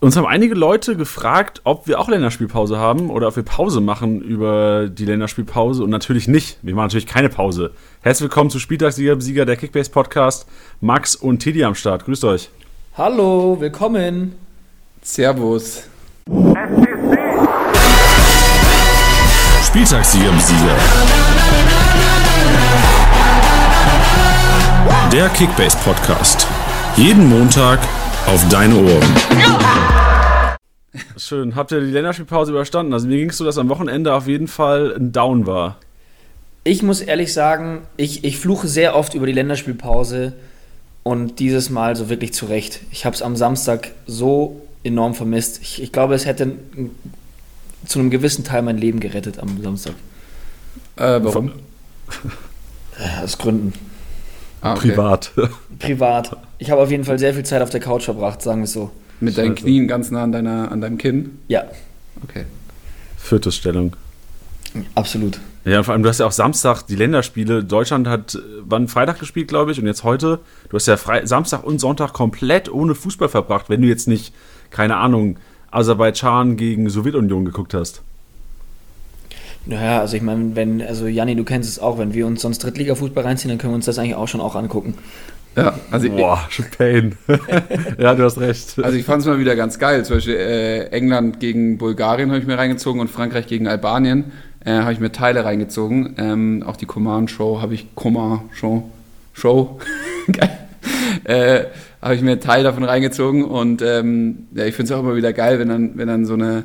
[0.00, 4.20] Uns haben einige Leute gefragt, ob wir auch Länderspielpause haben oder ob wir Pause machen
[4.20, 6.58] über die Länderspielpause und natürlich nicht.
[6.62, 7.72] Wir machen natürlich keine Pause.
[8.02, 10.46] Herzlich willkommen zu Spieltagssieger, Sieger der Kickbase Podcast.
[10.80, 12.04] Max und Teddy am Start.
[12.04, 12.48] Grüßt euch.
[12.96, 14.36] Hallo, willkommen.
[15.02, 15.82] Servus.
[19.66, 20.76] Spieltagssieger, Sieger.
[25.12, 26.46] Der Kickbase Podcast.
[26.96, 27.80] Jeden Montag
[28.28, 29.14] auf deine Ohren.
[31.16, 31.56] Schön.
[31.56, 32.92] Habt ihr die Länderspielpause überstanden?
[32.92, 35.78] Also mir ging es so, dass am Wochenende auf jeden Fall ein Down war.
[36.64, 40.34] Ich muss ehrlich sagen, ich, ich fluche sehr oft über die Länderspielpause
[41.04, 42.80] und dieses Mal so wirklich zurecht.
[42.90, 45.60] Ich habe es am Samstag so enorm vermisst.
[45.62, 46.52] Ich, ich glaube, es hätte
[47.86, 49.94] zu einem gewissen Teil mein Leben gerettet am Samstag.
[50.96, 51.52] Äh, warum?
[52.98, 53.72] Äh, aus Gründen.
[54.60, 54.88] Ah, okay.
[54.90, 55.32] Privat.
[55.78, 56.36] Privat.
[56.58, 58.72] Ich habe auf jeden Fall sehr viel Zeit auf der Couch verbracht, sagen wir es
[58.72, 58.90] so.
[59.20, 59.62] Mit deinen Scheiße.
[59.66, 61.38] Knien ganz nah an, deiner, an deinem Kinn?
[61.48, 61.64] Ja,
[62.24, 62.44] Okay.
[63.16, 63.94] Viertelstellung.
[64.94, 65.38] absolut.
[65.64, 67.62] Ja, vor allem, du hast ja auch Samstag die Länderspiele.
[67.62, 70.40] Deutschland hat äh, wann Freitag gespielt, glaube ich, und jetzt heute.
[70.68, 74.34] Du hast ja Fre Samstag und Sonntag komplett ohne Fußball verbracht, wenn du jetzt nicht,
[74.70, 75.36] keine Ahnung,
[75.70, 78.02] Aserbaidschan gegen Sowjetunion geguckt hast.
[79.66, 82.64] Naja, also ich meine, wenn, also Janni, du kennst es auch, wenn wir uns sonst
[82.64, 84.94] Drittliga-Fußball reinziehen, dann können wir uns das eigentlich auch schon auch angucken.
[85.56, 87.16] Ja, also ich, Boah, Pain.
[87.98, 88.78] ja, du hast recht.
[88.82, 90.04] also ich fand es mal wieder ganz geil.
[90.04, 94.32] Zum Beispiel äh, England gegen Bulgarien habe ich mir reingezogen und Frankreich gegen Albanien
[94.64, 96.14] äh, habe ich mir Teile reingezogen.
[96.16, 98.88] Ähm, auch die Command-Show habe ich Command-Show.
[99.32, 99.80] Show.
[100.32, 100.58] geil.
[101.24, 101.64] Äh,
[102.00, 105.16] habe ich mir einen Teil davon reingezogen und ähm, ja, ich finde es auch immer
[105.16, 106.64] wieder geil, wenn dann, wenn dann so eine,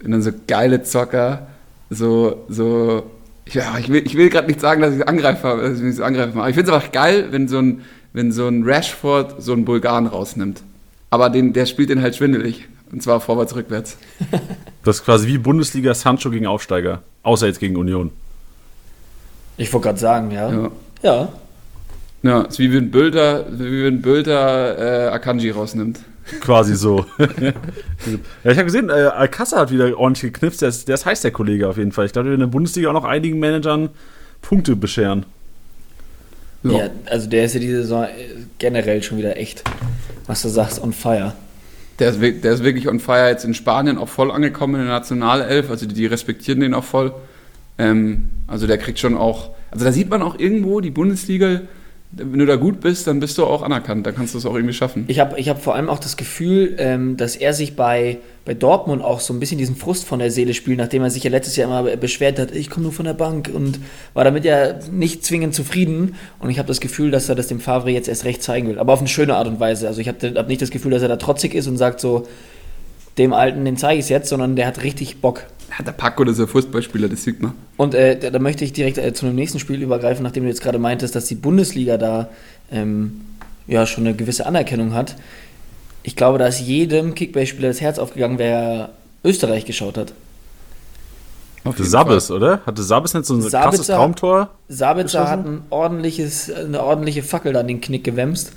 [0.00, 1.48] wenn dann so geile Zocker
[1.90, 3.02] so, so,
[3.48, 6.04] ja, ich will, ich will gerade nicht sagen, dass ich Angreifer, dass ich mich so
[6.04, 6.40] Angreifer mache.
[6.40, 7.82] Aber ich finde es einfach geil, wenn so ein,
[8.12, 10.62] wenn so ein Rashford so einen Bulgaren rausnimmt.
[11.10, 12.68] Aber den, der spielt den halt schwindelig.
[12.92, 13.98] Und zwar vorwärts, rückwärts.
[14.82, 17.02] Das ist quasi wie Bundesliga Sancho gegen Aufsteiger.
[17.22, 18.10] Außer jetzt gegen Union.
[19.58, 20.50] Ich wollte gerade sagen, ja.
[20.50, 20.70] Ja.
[21.02, 21.28] Ja.
[22.22, 26.00] Ja, ist wie wenn Bülter, wie wenn Bülter äh, Akanji rausnimmt.
[26.40, 27.06] Quasi so.
[27.18, 30.62] ja, ich habe gesehen, äh, Alcázar hat wieder ordentlich geknipst.
[30.62, 32.06] Der ist, der ist heiß, der Kollege auf jeden Fall.
[32.06, 33.90] Ich glaube, der wird in der Bundesliga auch noch einigen Managern
[34.42, 35.26] Punkte bescheren.
[36.62, 36.72] Ja.
[36.72, 38.08] Ja, also der ist ja diese Saison äh,
[38.58, 39.64] generell schon wieder echt,
[40.26, 41.34] was du sagst, on fire.
[41.98, 44.90] Der ist, der ist wirklich on fire jetzt in Spanien auch voll angekommen in der
[44.90, 45.70] Nationalelf.
[45.70, 47.12] Also die, die respektieren den auch voll.
[47.78, 49.50] Ähm, also der kriegt schon auch.
[49.70, 51.62] Also da sieht man auch irgendwo die Bundesliga.
[52.12, 54.04] Wenn du da gut bist, dann bist du auch anerkannt.
[54.04, 55.04] Dann kannst du es auch irgendwie schaffen.
[55.06, 58.54] Ich habe ich hab vor allem auch das Gefühl, ähm, dass er sich bei, bei
[58.54, 61.30] Dortmund auch so ein bisschen diesen Frust von der Seele spielt, nachdem er sich ja
[61.30, 63.78] letztes Jahr immer beschwert hat, ich komme nur von der Bank und
[64.12, 66.16] war damit ja nicht zwingend zufrieden.
[66.40, 68.80] Und ich habe das Gefühl, dass er das dem Favre jetzt erst recht zeigen will.
[68.80, 69.86] Aber auf eine schöne Art und Weise.
[69.86, 72.26] Also ich habe hab nicht das Gefühl, dass er da trotzig ist und sagt so,
[73.18, 75.44] dem Alten, den zeige ich jetzt, sondern der hat richtig Bock.
[75.78, 77.52] Ja, der Paco, das ist ein Fußballspieler, das sieht man.
[77.76, 80.48] Und äh, da, da möchte ich direkt äh, zu einem nächsten Spiel übergreifen, nachdem du
[80.48, 82.28] jetzt gerade meintest, dass die Bundesliga da
[82.72, 83.20] ähm,
[83.66, 85.16] ja schon eine gewisse Anerkennung hat.
[86.02, 88.90] Ich glaube, da ist jedem Kickbase-Spieler das Herz aufgegangen, wer
[89.22, 90.12] Österreich geschaut hat.
[91.62, 92.60] Auf Hatte Sabes, oder?
[92.64, 94.48] Hatte Sabes nicht so ein Sabitzer- krasses Traumtor?
[94.68, 98.52] Sabitzer hat ein ordentliches, eine ordentliche Fackel da an den Knick gewämst.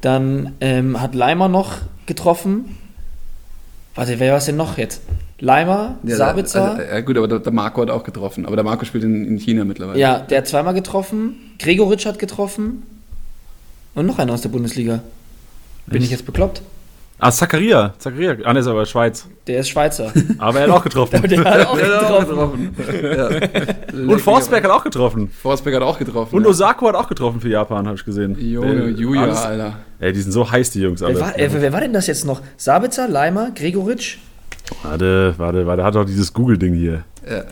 [0.00, 1.74] Dann ähm, hat Leimer noch
[2.06, 2.78] getroffen.
[3.98, 5.02] Warte, wer war es denn noch jetzt?
[5.40, 6.70] Leimer, Ja, Sabitzer.
[6.76, 8.46] Also, ja, gut, aber der, der Marco hat auch getroffen.
[8.46, 9.98] Aber der Marco spielt in, in China mittlerweile.
[9.98, 11.34] ja, der hat zweimal getroffen.
[11.58, 12.84] Gregoritsch hat getroffen.
[13.96, 15.00] Und noch einer aus der Bundesliga.
[15.86, 16.04] Bin Echt?
[16.04, 16.62] ich jetzt bekloppt?
[17.20, 17.94] Ah, Zakaria.
[17.98, 18.36] Zakaria.
[18.44, 19.26] Ah, der ist aber Schweiz.
[19.46, 20.12] Der ist Schweizer.
[20.38, 21.20] Aber er hat auch getroffen.
[21.28, 22.76] der hat auch Der hat auch getroffen.
[23.02, 23.28] ja.
[24.12, 25.28] Und Forsberg hat auch getroffen.
[25.30, 26.36] Forsberg hat auch getroffen.
[26.36, 26.48] Und ja.
[26.50, 28.36] Osako hat auch getroffen für Japan, habe ich gesehen.
[28.40, 29.76] Junge, Julia, alles- Alter.
[30.00, 31.14] Ey, die sind so heiß, die Jungs alle.
[31.16, 32.40] Wer war, äh, wer war denn das jetzt noch?
[32.56, 34.18] Sabitzer, Leimer, Gregoritsch?
[34.84, 35.82] Warte, warte, warte.
[35.82, 37.02] Hat doch dieses Google-Ding hier.
[37.28, 37.44] Ja.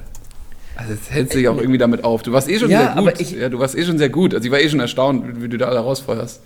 [0.77, 2.23] Also es hält sich auch irgendwie damit auf.
[2.23, 2.99] Du warst eh schon Ja, sehr gut.
[2.99, 4.33] aber ich- ja, du warst eh schon sehr gut.
[4.35, 6.41] Also ich war eh schon erstaunt, wie, wie du da alle rausfeuerst.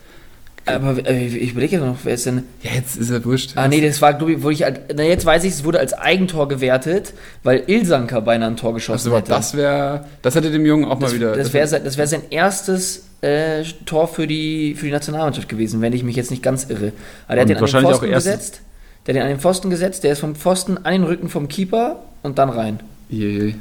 [0.76, 2.42] Aber äh, ich überlege jetzt noch, wer ist denn.
[2.62, 3.52] Ja, jetzt ist er wurscht.
[3.56, 4.64] Ah, nee, das war, glaube ich, wurde ich.
[4.64, 8.74] als- Na, jetzt weiß ich, es wurde als Eigentor gewertet, weil Ilsanker beinahe ein Tor
[8.74, 9.30] geschossen Also, hätte.
[9.30, 11.36] das wäre, das hätte dem Jungen auch das, mal wieder.
[11.36, 15.80] das wäre sein, das wär sein erstes äh, Tor für die, für die Nationalmannschaft gewesen,
[15.80, 16.92] wenn ich mich jetzt nicht ganz irre.
[17.28, 18.60] Aber der Und hat den an den wahrscheinlich auch Pfosten gesetzt.
[19.06, 21.48] Der hat den an den Pfosten gesetzt, der ist vom Pfosten an den Rücken vom
[21.48, 22.80] Keeper und dann rein.
[23.08, 23.54] Je.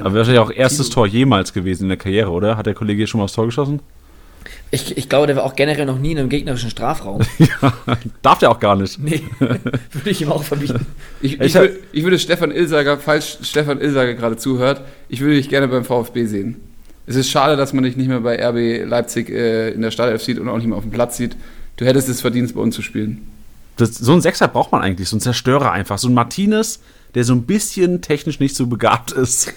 [0.00, 2.56] Aber wahrscheinlich auch erstes Tor jemals gewesen in der Karriere, oder?
[2.56, 3.80] Hat der Kollege schon mal aufs Tor geschossen?
[4.70, 7.20] Ich, ich glaube, der war auch generell noch nie in einem gegnerischen Strafraum.
[7.38, 7.72] ja,
[8.22, 8.98] darf der auch gar nicht.
[8.98, 10.86] Nee, würde ich ihm auch verbieten.
[11.20, 15.20] Ich, Ich ich, hab- würd, ich würde Stefan Ilsager, falls Stefan Ilsager gerade zuhört, ich
[15.20, 16.56] würde dich gerne beim VfB sehen.
[17.06, 20.22] Es ist schade, dass man dich nicht mehr bei RB Leipzig äh, in der Startelf
[20.22, 21.36] sieht und auch nicht mehr auf dem Platz sieht.
[21.76, 23.26] Du hättest es verdient, bei uns zu spielen.
[23.76, 25.98] Das, so ein Sechser braucht man eigentlich, so ein Zerstörer einfach.
[25.98, 26.80] So ein Martinez,
[27.14, 29.52] der so ein bisschen technisch nicht so begabt ist.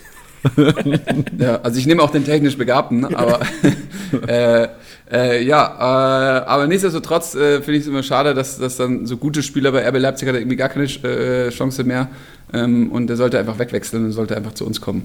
[1.38, 3.40] ja, also ich nehme auch den technisch Begabten, aber
[4.28, 4.68] äh,
[5.12, 9.18] äh, ja, äh, aber nichtsdestotrotz äh, finde ich es immer schade, dass, dass dann so
[9.18, 12.10] gute Spieler bei RB Leipzig hat irgendwie gar keine äh, Chance mehr
[12.54, 15.04] ähm, und der sollte einfach wegwechseln und sollte einfach zu uns kommen.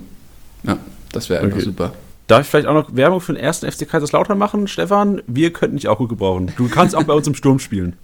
[0.63, 0.79] Ja,
[1.13, 1.65] das wäre einfach okay.
[1.65, 1.93] super.
[2.31, 5.21] Darf ich vielleicht auch noch Werbung für den ersten FC Kaiserslautern machen, Stefan?
[5.27, 6.53] Wir könnten dich auch gut gebrauchen.
[6.57, 7.97] Du kannst auch bei uns im Sturm spielen.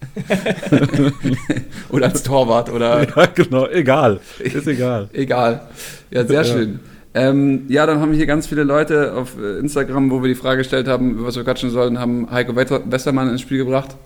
[1.91, 3.07] oder als Torwart, oder?
[3.09, 4.19] Ja, genau, egal.
[4.41, 5.09] Ist egal.
[5.13, 5.69] egal.
[6.11, 6.67] Ja, sehr ja.
[7.17, 10.35] Ähm, ja, dann haben wir hier ganz viele Leute auf äh, Instagram, wo wir die
[10.35, 13.97] Frage gestellt haben, was wir quatschen sollen, haben Heiko Westermann ins Spiel gebracht.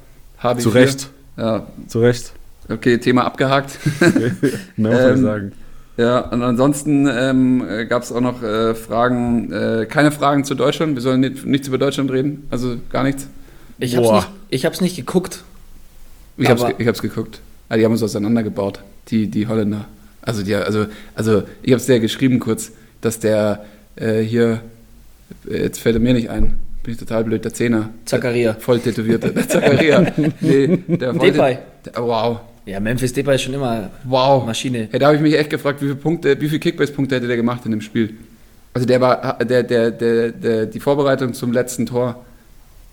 [0.59, 1.11] Zu Recht.
[1.37, 1.67] Ja.
[1.89, 2.33] Zu Recht.
[2.69, 3.81] Okay, Thema abgehakt.
[4.77, 5.53] Mehr muss ähm, sagen.
[5.97, 10.95] Ja, und ansonsten ähm, gab es auch noch äh, Fragen, äh, keine Fragen zu Deutschland.
[10.95, 13.27] Wir sollen nicht, nichts über Deutschland reden, also gar nichts.
[13.81, 14.07] Ich habe
[14.51, 15.43] es nicht, nicht geguckt.
[16.37, 17.41] Ich habe es geguckt.
[17.69, 19.87] Ah, die haben uns auseinandergebaut, die, die Holländer.
[20.23, 20.87] Also, die, also,
[21.17, 22.71] also ich habe es dir geschrieben kurz,
[23.01, 23.65] dass der
[23.97, 24.61] äh, hier,
[25.49, 27.91] jetzt fällt er mir nicht ein, bin ich total blöd, der Zehner.
[28.05, 28.55] Zakaria.
[28.55, 29.33] Voll tätowierte.
[29.33, 30.07] Der Zakaria.
[30.41, 31.59] nee, der Depay.
[31.97, 32.41] Wow.
[32.67, 34.45] Ja, Memphis Depay ist schon immer wow.
[34.47, 34.89] Maschine.
[34.93, 37.37] Ja, da habe ich mich echt gefragt, wie viele Punkte, wie viele Kickbase-Punkte hätte der
[37.37, 38.15] gemacht in dem Spiel?
[38.73, 42.25] Also der war, der, der, der, der die Vorbereitung zum letzten Tor.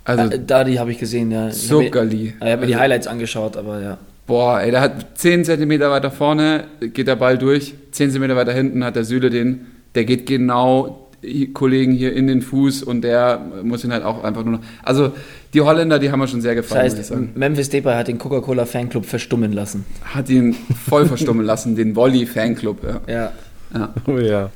[0.03, 1.51] Also da, da die habe ich gesehen, ja.
[1.51, 2.33] So gali.
[2.39, 3.98] Ich habe mir die also Highlights angeschat, aber ja.
[4.25, 8.51] Boah, ey, der hat 10 cm weiter vorne, geht der Ball durch, 10 cm weiter
[8.53, 11.07] hinten hat der Süle den, der geht genau
[11.53, 14.63] Kollegen hier in den Fuß und der muss ihn halt auch einfach nur noch.
[14.83, 15.11] Also
[15.55, 17.31] die Holländer, die haben wir schon sehr gefallen, das heißt, muss ich sagen.
[17.33, 19.85] Memphis Depay hat den Coca-Cola Fanclub verstummen lassen.
[20.03, 20.55] Hat ihn
[20.88, 23.01] voll verstummen lassen, den Volley Fanclub, ja.
[23.11, 23.31] Ja.
[23.73, 23.94] ja.
[24.05, 24.51] Oh ja.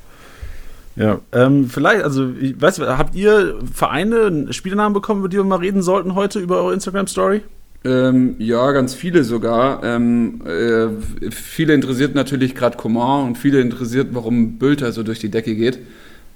[0.94, 5.58] Ja, ähm, vielleicht, also, ich weiß, habt ihr Vereine, Spielernamen bekommen, über die wir mal
[5.58, 7.40] reden sollten heute, über eure Instagram-Story?
[7.84, 9.82] Ähm, ja, ganz viele sogar.
[9.82, 15.30] Ähm, äh, viele interessiert natürlich gerade Coman und viele interessiert, warum Bülter so durch die
[15.30, 15.80] Decke geht.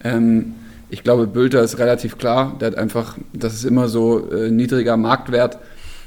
[0.03, 0.55] Ähm,
[0.91, 2.57] ich glaube, Bülter ist relativ klar.
[2.61, 5.59] Der hat einfach, das ist immer so äh, niedriger Marktwert.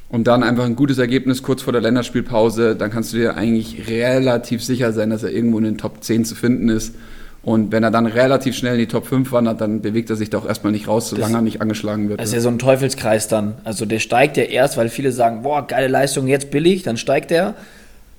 [0.10, 3.88] Und dann einfach ein gutes Ergebnis kurz vor der Länderspielpause, dann kannst du dir eigentlich
[3.88, 6.96] relativ sicher sein, dass er irgendwo in den Top 10 zu finden ist.
[7.42, 10.30] Und wenn er dann relativ schnell in die Top 5 wandert, dann bewegt er sich
[10.30, 12.20] doch erstmal nicht raus, solange das, er nicht angeschlagen wird.
[12.20, 13.56] Das ist ja so ein Teufelskreis dann.
[13.64, 17.32] Also der steigt ja erst, weil viele sagen, boah, geile Leistung, jetzt billig, dann steigt
[17.32, 17.56] er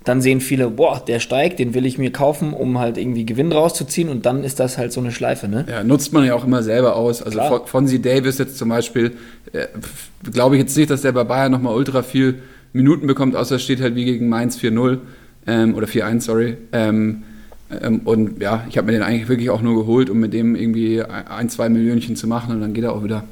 [0.05, 3.53] dann sehen viele, boah, der steigt, den will ich mir kaufen, um halt irgendwie Gewinn
[3.53, 5.67] rauszuziehen und dann ist das halt so eine Schleife, ne?
[5.69, 7.23] Ja, nutzt man ja auch immer selber aus.
[7.23, 7.67] Also Klar.
[7.67, 9.17] Fonzie Davis jetzt zum Beispiel,
[9.53, 9.67] äh,
[10.33, 12.41] glaube ich jetzt nicht, dass der bei Bayern nochmal ultra viel
[12.73, 14.99] Minuten bekommt, außer steht halt wie gegen Mainz 4-0
[15.47, 16.57] ähm, oder 4-1, sorry.
[16.73, 17.25] Ähm,
[18.05, 21.03] und ja, ich habe mir den eigentlich wirklich auch nur geholt, um mit dem irgendwie
[21.03, 23.25] ein, zwei Millionchen zu machen und dann geht er auch wieder.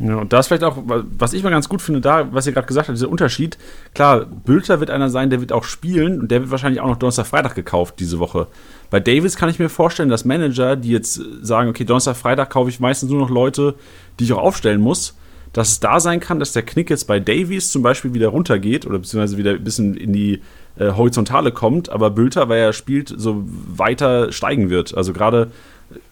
[0.00, 2.52] Ja, und da ist vielleicht auch, was ich mal ganz gut finde, da, was ihr
[2.52, 3.56] gerade gesagt habt, dieser Unterschied.
[3.94, 6.96] Klar, Bülter wird einer sein, der wird auch spielen und der wird wahrscheinlich auch noch
[6.96, 8.48] Donnerstag, Freitag gekauft diese Woche.
[8.90, 12.70] Bei Davis kann ich mir vorstellen, dass Manager, die jetzt sagen, okay, Donnerstag, Freitag kaufe
[12.70, 13.76] ich meistens nur noch Leute,
[14.18, 15.14] die ich auch aufstellen muss,
[15.54, 18.86] dass es da sein kann, dass der Knick jetzt bei Davies zum Beispiel wieder runtergeht
[18.86, 20.42] oder beziehungsweise wieder ein bisschen in die
[20.78, 24.94] äh, Horizontale kommt, aber Bülter, weil er spielt, so weiter steigen wird.
[24.94, 25.50] Also gerade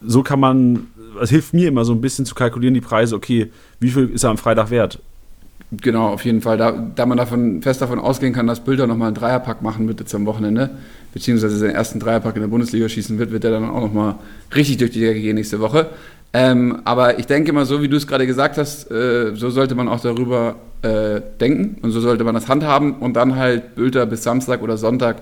[0.01, 0.87] so kann man
[1.21, 4.23] es hilft mir immer so ein bisschen zu kalkulieren, die Preise, okay, wie viel ist
[4.23, 4.99] er am Freitag wert?
[5.71, 6.57] Genau, auf jeden Fall.
[6.57, 9.99] Da, da man davon, fest davon ausgehen kann, dass Bilder nochmal einen Dreierpack machen wird
[9.99, 10.69] jetzt am Wochenende,
[11.13, 14.15] beziehungsweise seinen ersten Dreierpack in der Bundesliga schießen wird, wird er dann auch nochmal
[14.55, 15.89] richtig durch die Decke gehen nächste Woche.
[16.35, 19.75] Ähm, aber ich denke mal, so wie du es gerade gesagt hast, äh, so sollte
[19.75, 24.07] man auch darüber äh, denken und so sollte man das handhaben und dann halt Bilder
[24.07, 25.17] bis Samstag oder Sonntag,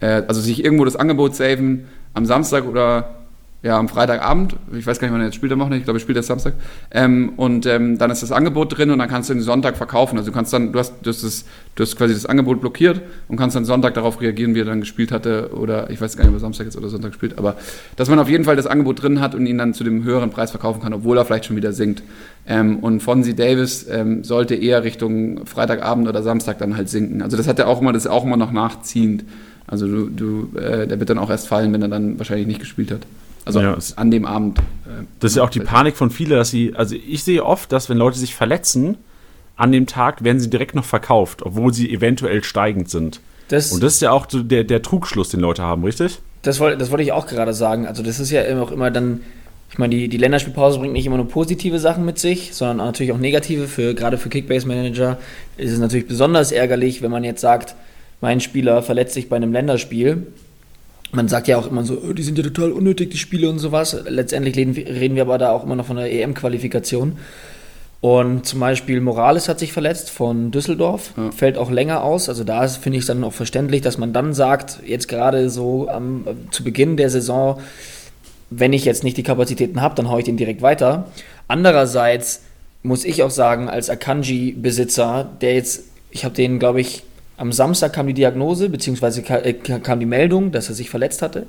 [0.00, 3.21] äh, also sich irgendwo das Angebot saven, am Samstag oder
[3.62, 5.98] ja, am Freitagabend, ich weiß gar nicht, wann er jetzt spielt am Wochenende, ich glaube,
[5.98, 6.54] er spielt erst Samstag.
[6.90, 10.18] Ähm, und ähm, dann ist das Angebot drin und dann kannst du den Sonntag verkaufen.
[10.18, 11.44] Also du kannst dann, du hast, du hast, das,
[11.76, 14.80] du hast quasi das Angebot blockiert und kannst dann Sonntag darauf reagieren, wie er dann
[14.80, 15.50] gespielt hatte.
[15.54, 17.54] Oder ich weiß gar nicht, ob er Samstag jetzt oder Sonntag spielt, aber
[17.94, 20.30] dass man auf jeden Fall das Angebot drin hat und ihn dann zu dem höheren
[20.30, 22.02] Preis verkaufen kann, obwohl er vielleicht schon wieder sinkt.
[22.48, 27.22] Ähm, und Fonzie Davis ähm, sollte eher Richtung Freitagabend oder Samstag dann halt sinken.
[27.22, 29.24] Also das hat er auch immer, das ist auch immer noch nachziehend.
[29.68, 32.58] Also du, du äh, der wird dann auch erst fallen, wenn er dann wahrscheinlich nicht
[32.58, 33.06] gespielt hat.
[33.44, 34.58] Also ja, an dem Abend.
[34.58, 37.72] Äh, das ist ja auch die Panik von vielen, dass sie, also ich sehe oft,
[37.72, 38.98] dass wenn Leute sich verletzen,
[39.56, 43.20] an dem Tag werden sie direkt noch verkauft, obwohl sie eventuell steigend sind.
[43.48, 46.20] Das, Und das ist ja auch so der, der Trugschluss, den Leute haben, richtig?
[46.42, 47.86] Das wollte, das wollte ich auch gerade sagen.
[47.86, 49.20] Also das ist ja auch immer dann,
[49.70, 53.12] ich meine, die, die Länderspielpause bringt nicht immer nur positive Sachen mit sich, sondern natürlich
[53.12, 53.68] auch negative.
[53.68, 55.18] Für, gerade für Kickbase-Manager
[55.56, 57.74] ist es natürlich besonders ärgerlich, wenn man jetzt sagt,
[58.20, 60.28] mein Spieler verletzt sich bei einem Länderspiel
[61.12, 63.58] man sagt ja auch immer so, oh, die sind ja total unnötig, die Spiele und
[63.58, 63.96] sowas.
[64.08, 67.18] Letztendlich reden wir aber da auch immer noch von der EM-Qualifikation.
[68.00, 71.30] Und zum Beispiel Morales hat sich verletzt von Düsseldorf, Ja.
[71.30, 72.28] fällt auch länger aus.
[72.28, 75.88] Also da finde ich es dann auch verständlich, dass man dann sagt, jetzt gerade so
[75.88, 77.60] am, zu Beginn der Saison,
[78.50, 81.06] wenn ich jetzt nicht die Kapazitäten habe, dann haue ich den direkt weiter.
[81.46, 82.42] Andererseits
[82.82, 87.04] muss ich auch sagen, als Akanji-Besitzer, der jetzt, ich habe den, glaube ich,
[87.36, 91.46] am Samstag kam die Diagnose, beziehungsweise äh, kam die Meldung, dass er sich verletzt hatte.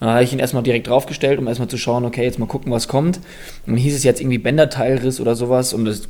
[0.00, 2.72] Dann habe ich ihn erstmal direkt draufgestellt, um erstmal zu schauen, okay, jetzt mal gucken,
[2.72, 3.18] was kommt.
[3.66, 6.08] Und dann hieß es jetzt irgendwie Bänderteilriss oder sowas und das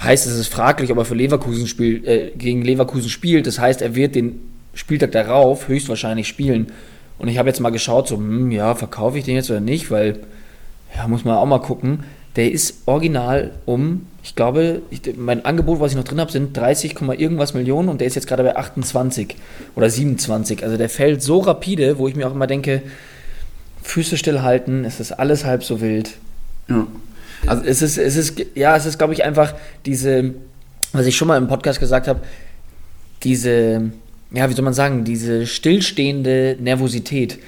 [0.00, 3.46] heißt, es ist fraglich, ob er für Leverkusen spielt, äh, gegen Leverkusen spielt.
[3.46, 4.40] Das heißt, er wird den
[4.74, 6.68] Spieltag darauf höchstwahrscheinlich spielen.
[7.18, 9.90] Und ich habe jetzt mal geschaut, so, hm, ja, verkaufe ich den jetzt oder nicht,
[9.90, 10.18] weil,
[10.94, 12.04] ja, muss man auch mal gucken.
[12.36, 16.56] Der ist original um, ich glaube, ich, mein Angebot, was ich noch drin habe, sind
[16.56, 19.36] 30, Komma irgendwas Millionen und der ist jetzt gerade bei 28
[19.76, 20.64] oder 27.
[20.64, 22.82] Also der fällt so rapide, wo ich mir auch immer denke,
[23.84, 26.14] Füße stillhalten, es ist alles halb so wild.
[26.68, 26.88] Ja.
[27.46, 29.54] Also es ist, es ist, ja, es ist, glaube ich, einfach
[29.86, 30.34] diese,
[30.92, 32.18] was ich schon mal im Podcast gesagt habe,
[33.22, 33.92] diese,
[34.32, 37.38] ja, wie soll man sagen, diese stillstehende Nervosität,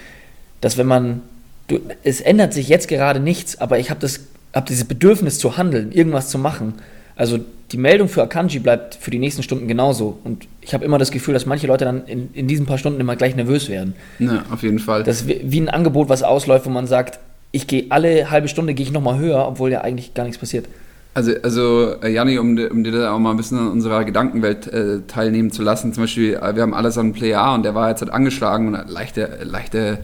[0.61, 1.23] dass wenn man,
[1.67, 4.21] du, es ändert sich jetzt gerade nichts, aber ich habe das,
[4.59, 6.75] habe dieses Bedürfnis zu handeln, irgendwas zu machen.
[7.17, 7.39] Also
[7.73, 10.19] die Meldung für Akanji bleibt für die nächsten Stunden genauso.
[10.25, 13.01] Und ich habe immer das Gefühl, dass manche Leute dann in, in diesen paar Stunden
[13.01, 13.95] immer gleich nervös werden.
[14.19, 15.05] ja, auf jeden Fall.
[15.05, 17.21] Das ist wie ein Angebot, was ausläuft, wo man sagt,
[17.53, 20.39] ich gehe alle halbe Stunde gehe ich noch mal höher, obwohl ja eigentlich gar nichts
[20.39, 20.67] passiert.
[21.15, 24.67] Also, also äh, Janni, um, um dir da auch mal ein bisschen an unserer Gedankenwelt
[24.67, 27.75] äh, teilnehmen zu lassen, zum Beispiel, äh, wir haben alles an Play A und der
[27.75, 29.99] war jetzt halt angeschlagen und hat leichte, leichte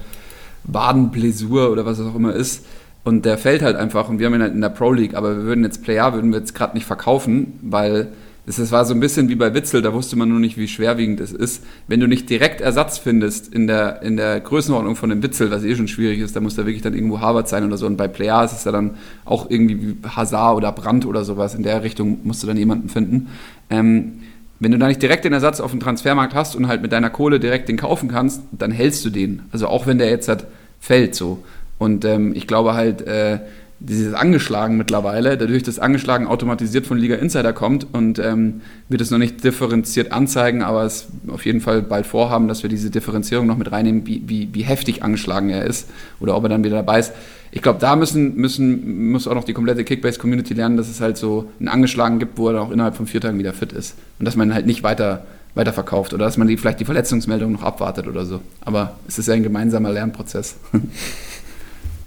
[0.65, 2.65] Wadenblessur oder was es auch immer ist.
[3.05, 5.37] Und der fällt halt einfach und wir haben ihn halt in der Pro League, aber
[5.37, 8.09] wir würden jetzt Play A würden wir jetzt gerade nicht verkaufen, weil
[8.47, 11.21] es, war so ein bisschen wie bei Witzel, da wusste man nur nicht, wie schwerwiegend
[11.21, 11.65] es ist.
[11.89, 15.65] Wenn du nicht direkt Ersatz findest in der, in der Größenordnung von dem Witzel, was
[15.65, 17.87] eh schon schwierig ist, da muss da wirklich dann irgendwo Harvard sein oder so.
[17.87, 18.93] Und bei Play A ist es ja dann
[19.25, 21.55] auch irgendwie wie Hazard oder Brandt oder sowas.
[21.55, 23.29] In der Richtung musst du dann jemanden finden.
[23.71, 24.21] Ähm,
[24.61, 27.11] wenn du da nicht direkt den Ersatz auf dem Transfermarkt hast und halt mit deiner
[27.11, 29.43] Kohle direkt den kaufen kannst, dann hältst du den.
[29.53, 30.45] Also auch wenn der jetzt halt
[30.81, 31.43] fällt so.
[31.79, 33.41] Und ähm, ich glaube halt, äh,
[33.81, 39.11] dieses Angeschlagen mittlerweile, dadurch, dass Angeschlagen automatisiert von Liga Insider kommt und ähm, wird es
[39.11, 43.47] noch nicht differenziert anzeigen, aber es auf jeden Fall bald vorhaben, dass wir diese Differenzierung
[43.47, 45.91] noch mit reinnehmen, wie, wie, wie heftig angeschlagen er ist
[46.21, 47.13] oder ob er dann wieder dabei ist.
[47.51, 51.17] Ich glaube, da müssen, müssen, muss auch noch die komplette Kickbase-Community lernen, dass es halt
[51.17, 53.97] so einen Angeschlagen gibt, wo er dann auch innerhalb von vier Tagen wieder fit ist.
[54.19, 57.53] Und dass man halt nicht weiter, weiter verkauft oder dass man die, vielleicht die Verletzungsmeldung
[57.53, 58.41] noch abwartet oder so.
[58.63, 60.57] Aber es ist ja ein gemeinsamer Lernprozess.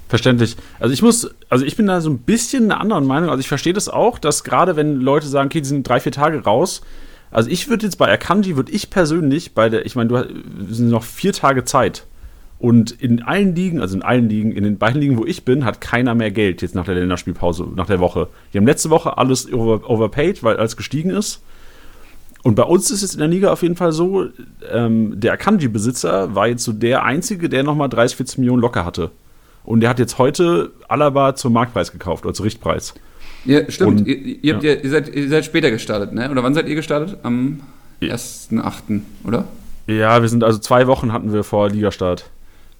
[0.08, 0.56] Verständlich.
[0.80, 3.30] Also ich muss, also ich bin da so ein bisschen einer anderen Meinung.
[3.30, 6.14] Also ich verstehe das auch, dass gerade wenn Leute sagen, okay, die sind drei, vier
[6.14, 6.82] Tage raus.
[7.30, 10.30] Also ich würde jetzt bei Akanji, würde ich persönlich bei der, ich meine, du hast-
[10.70, 12.06] sind noch vier Tage Zeit.
[12.60, 15.64] Und in allen Ligen, also in allen Ligen, in den beiden Ligen, wo ich bin,
[15.66, 18.30] hat keiner mehr Geld jetzt nach der Länderspielpause, nach der Woche.
[18.54, 21.44] Die haben letzte Woche alles over, overpaid, weil alles gestiegen ist.
[22.44, 24.28] Und bei uns ist es in der Liga auf jeden Fall so,
[24.72, 29.12] ähm, der Akanji-Besitzer war jetzt so der Einzige, der nochmal 30, 40 Millionen locker hatte.
[29.68, 32.94] Und der hat jetzt heute Alaba zum Marktpreis gekauft, oder zu Richtpreis.
[33.44, 34.00] Ja, stimmt.
[34.00, 34.76] Und- ihr, ihr, habt ja.
[34.76, 36.32] ihr, seid, ihr seid später gestartet, ne?
[36.32, 37.18] Oder wann seid ihr gestartet?
[37.24, 37.60] Am
[38.00, 38.16] Ja.
[38.16, 39.44] 1.8., oder?
[39.86, 42.30] Ja, wir sind also zwei Wochen hatten wir vor Ligastart.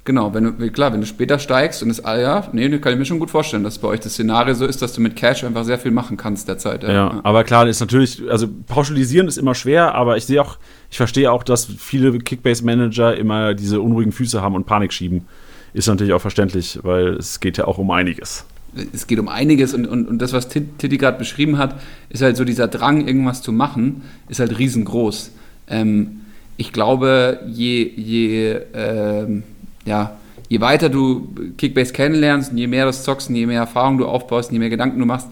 [0.06, 3.00] Genau, wenn du, klar, wenn du später steigst und es, ah ja, nee, kann ich
[3.00, 5.44] mir schon gut vorstellen, dass bei euch das Szenario so ist, dass du mit Cash
[5.44, 6.84] einfach sehr viel machen kannst derzeit.
[6.84, 10.58] Ja, aber klar, ist natürlich, also pauschalisieren ist immer schwer, aber ich sehe auch,
[10.90, 15.28] ich verstehe auch, dass viele Kickbase-Manager immer diese unruhigen Füße haben und Panik schieben.
[15.74, 18.46] Ist natürlich auch verständlich, weil es geht ja auch um einiges.
[18.94, 22.22] es geht um einiges und, und, und das, was Tit- Titti gerade beschrieben hat, ist
[22.22, 25.32] halt so dieser Drang, irgendwas zu machen, ist halt riesengroß.
[25.70, 26.22] Ähm,
[26.58, 29.44] ich glaube, je, je, ähm,
[29.86, 30.18] ja,
[30.50, 34.60] je weiter du Kickbase kennenlernst je mehr das zockst je mehr Erfahrung du aufbaust je
[34.60, 35.28] mehr Gedanken du machst,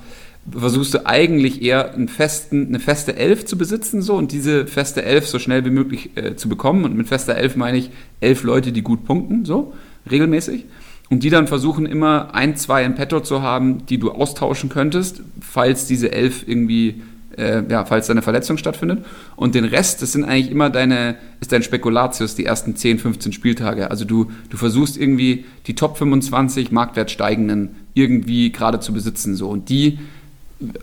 [0.51, 5.03] versuchst du eigentlich eher einen festen, eine feste Elf zu besitzen so und diese feste
[5.03, 6.83] Elf so schnell wie möglich äh, zu bekommen.
[6.83, 7.89] Und mit fester Elf meine ich
[8.19, 9.73] elf Leute, die gut punkten, so
[10.09, 10.65] regelmäßig.
[11.09, 15.21] Und die dann versuchen immer ein, zwei in petto zu haben, die du austauschen könntest,
[15.39, 17.03] falls diese elf irgendwie,
[17.37, 19.05] äh, ja, falls deine Verletzung stattfindet.
[19.35, 23.33] Und den Rest, das sind eigentlich immer deine, ist dein Spekulatius, die ersten 10, 15
[23.33, 23.91] Spieltage.
[23.91, 29.47] Also du, du versuchst irgendwie die Top 25 Marktwertsteigenden irgendwie gerade zu besitzen, so.
[29.49, 29.99] Und die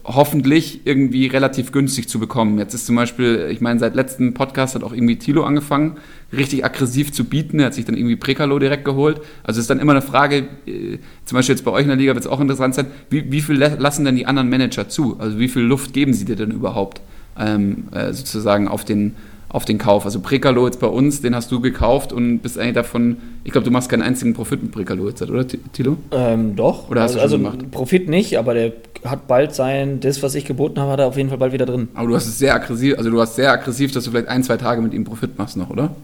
[0.04, 2.58] hoffentlich irgendwie relativ günstig zu bekommen.
[2.58, 5.96] Jetzt ist zum Beispiel, ich meine, seit letztem Podcast hat auch irgendwie Tilo angefangen,
[6.32, 7.58] richtig aggressiv zu bieten.
[7.58, 9.20] Er hat sich dann irgendwie Prekalo direkt geholt.
[9.42, 12.14] Also ist dann immer eine Frage, äh, zum Beispiel jetzt bei euch in der Liga
[12.14, 15.18] wird es auch interessant sein, wie, wie viel lassen denn die anderen Manager zu?
[15.18, 17.00] Also wie viel Luft geben sie dir denn überhaupt
[17.38, 19.14] ähm, äh, sozusagen auf den,
[19.52, 20.04] auf den Kauf.
[20.04, 23.64] Also Prekalo jetzt bei uns, den hast du gekauft und bist eigentlich davon, ich glaube,
[23.66, 25.98] du machst keinen einzigen Profit mit Prekalo jetzt, oder Tilo?
[26.10, 26.90] Ähm, doch.
[26.90, 27.70] Oder hast also, du schon also gemacht?
[27.70, 28.72] Profit nicht, aber der
[29.04, 31.66] hat bald sein, das, was ich geboten habe, hat er auf jeden Fall bald wieder
[31.66, 31.88] drin.
[31.94, 34.42] Aber du hast es sehr aggressiv, also du hast sehr aggressiv, dass du vielleicht ein,
[34.42, 35.94] zwei Tage mit ihm Profit machst noch, oder?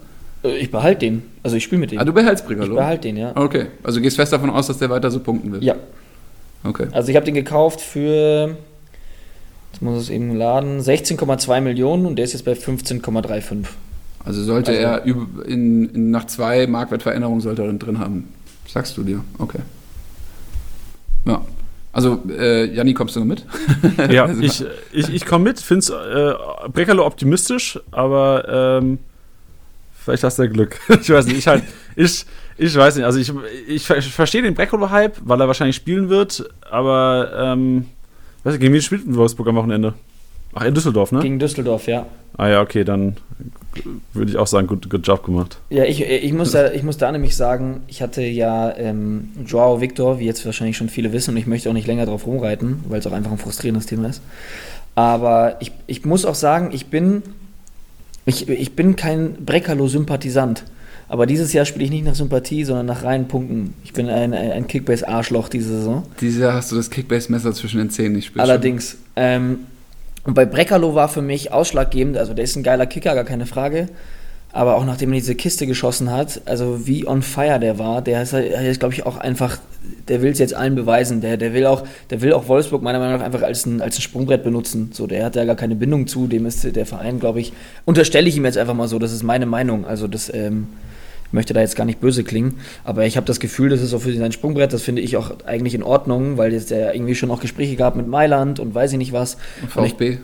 [0.44, 1.22] Äh, Ich behalte den.
[1.42, 1.98] Also ich spiele mit dem.
[1.98, 2.74] Ah, du behältst ich Prekalo?
[2.74, 3.32] behalte den, ja.
[3.34, 5.62] Okay, also gehst fest davon aus, dass der weiter so punkten wird?
[5.62, 5.74] Ja.
[6.64, 6.88] Okay.
[6.92, 8.56] Also ich habe den gekauft für,
[9.78, 13.64] jetzt muss es eben laden, 16,2 Millionen und der ist jetzt bei 15,35.
[14.25, 15.04] Also sollte Also- er
[15.47, 18.28] in, in, nach zwei Marktwertveränderungen sollte er dann drin haben.
[18.66, 19.23] Sagst du dir?
[19.38, 19.61] Okay.
[21.26, 21.42] Ja.
[21.92, 23.44] Also, äh, Janni, kommst du noch mit?
[24.11, 28.99] Ja, Also- ich, ich, ich komme mit, finde es äh, Breckerlo optimistisch, aber ähm,
[29.94, 30.78] vielleicht hast du ja Glück.
[30.88, 31.62] ich weiß nicht, ich halt,
[31.97, 33.32] ich, ich weiß nicht, also ich,
[33.68, 37.87] ich, ich verstehe den Breckerlo-Hype, weil er wahrscheinlich spielen wird, aber ähm,
[38.48, 39.94] weiß nicht, gegen wen spielt Wolfsburg am Wochenende?
[40.54, 41.20] Ach, in Düsseldorf, ne?
[41.20, 42.06] Gegen Düsseldorf, ja.
[42.36, 43.16] Ah ja, okay, dann
[44.12, 45.58] würde ich auch sagen, gut, gut Job gemacht.
[45.70, 49.80] Ja, ich, ich, muss da, ich muss da nämlich sagen, ich hatte ja ähm, Joao
[49.80, 52.84] Victor, wie jetzt wahrscheinlich schon viele wissen, und ich möchte auch nicht länger drauf rumreiten,
[52.88, 54.22] weil es auch einfach ein frustrierendes Thema ist.
[54.94, 57.22] Aber ich, ich muss auch sagen, ich bin,
[58.24, 60.64] ich, ich bin kein Breckerlo-Sympathisant.
[61.08, 63.74] Aber dieses Jahr spiele ich nicht nach Sympathie, sondern nach reinen Punkten.
[63.82, 66.02] Ich bin ein, ein, Kickbase-Arschloch diese Saison.
[66.20, 68.42] Dieses Jahr hast du das Kickbase-Messer zwischen den Zähnen nicht spürst.
[68.48, 68.98] Allerdings.
[69.16, 69.60] Ähm,
[70.24, 73.46] und bei Breckerlo war für mich ausschlaggebend, also der ist ein geiler Kicker, gar keine
[73.46, 73.88] Frage.
[74.52, 78.22] Aber auch nachdem er diese Kiste geschossen hat, also wie on fire der war, der
[78.22, 79.58] ist, ist glaube ich, auch einfach,
[80.08, 81.20] der will es jetzt allen beweisen.
[81.22, 83.96] Der, der, will auch, der will auch Wolfsburg meiner Meinung nach einfach als ein, als
[83.98, 84.90] ein Sprungbrett benutzen.
[84.92, 87.52] So, der hat ja gar keine Bindung zu, dem ist der Verein, glaube ich,
[87.86, 89.86] unterstelle ich ihm jetzt einfach mal so, das ist meine Meinung.
[89.86, 90.66] Also das, ähm,
[91.28, 93.92] ich möchte da jetzt gar nicht böse klingen, aber ich habe das Gefühl, das ist
[93.92, 97.14] auch für sein Sprungbrett, das finde ich auch eigentlich in Ordnung, weil jetzt der irgendwie
[97.14, 99.37] schon auch Gespräche gab mit Mailand und weiß ich nicht was.
[99.62, 100.18] Und Und ich, VfB.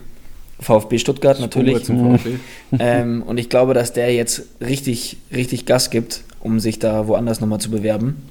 [0.61, 1.85] VfB Stuttgart natürlich.
[1.85, 2.37] VfB.
[2.79, 7.41] ähm, und ich glaube, dass der jetzt richtig, richtig Gas gibt, um sich da woanders
[7.41, 8.23] nochmal zu bewerben.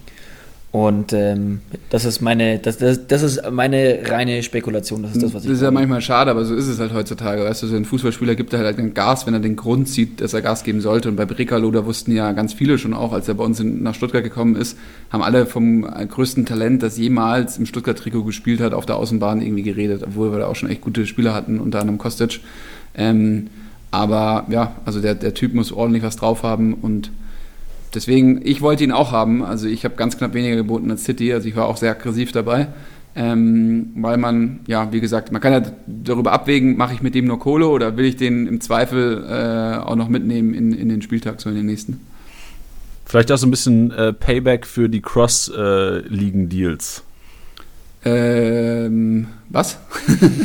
[0.73, 1.59] Und ähm,
[1.91, 5.03] das ist meine, das, das, das ist meine reine Spekulation.
[5.03, 6.95] Das ist das, was ich Das ist ja manchmal schade, aber so ist es halt
[6.95, 7.43] heutzutage.
[7.43, 10.33] Weißt du, so ein Fußballspieler gibt halt einen Gas, wenn er den Grund sieht, dass
[10.33, 11.09] er Gas geben sollte.
[11.09, 13.83] Und bei Brekalo, da wussten ja ganz viele schon auch, als er bei uns in,
[13.83, 14.75] nach Stuttgart gekommen ist,
[15.11, 19.43] haben alle vom äh, größten Talent, das jemals im Stuttgart-Trikot gespielt hat, auf der Außenbahn
[19.43, 22.39] irgendwie geredet, obwohl wir da auch schon echt gute Spieler hatten, unter anderem Kostic.
[22.95, 23.51] Ähm,
[23.91, 27.11] aber ja, also der, der Typ muss ordentlich was drauf haben und
[27.93, 29.43] deswegen, ich wollte ihn auch haben.
[29.43, 32.31] Also ich habe ganz knapp weniger geboten als City, also ich war auch sehr aggressiv
[32.31, 32.67] dabei.
[33.15, 37.25] Ähm, weil man, ja, wie gesagt, man kann ja darüber abwägen, mache ich mit dem
[37.25, 41.03] nur Kohle oder will ich den im Zweifel äh, auch noch mitnehmen in, in den
[41.03, 41.99] Spieltag, so in den nächsten.
[43.05, 47.03] Vielleicht auch so ein bisschen äh, Payback für die Cross-Ligen-Deals.
[48.05, 49.77] Ähm, was?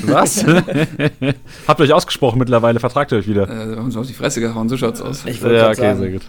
[0.04, 0.44] Was?
[1.66, 3.48] Habt ihr euch ausgesprochen mittlerweile, vertragt ihr euch wieder.
[3.48, 5.24] Äh, haben sie auf die Fresse gehauen, so schaut's aus.
[5.24, 6.22] Ich Ja, okay, sagen, sehr gut.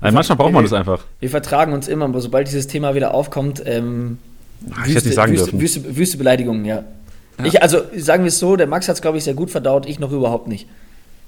[0.00, 1.00] Nein, manchmal braucht man das einfach.
[1.20, 4.18] wir vertragen uns immer, aber sobald dieses Thema wieder aufkommt, ähm,
[4.70, 5.60] Ah, ich hätte nicht sagen Wüste, dürfen.
[5.60, 6.84] Wüste, Wüste Beleidigungen, ja.
[7.38, 7.44] Ja.
[7.44, 9.86] Ich, also sagen wir es so, der Max hat es, glaube ich, sehr gut verdaut,
[9.86, 10.68] ich noch überhaupt nicht.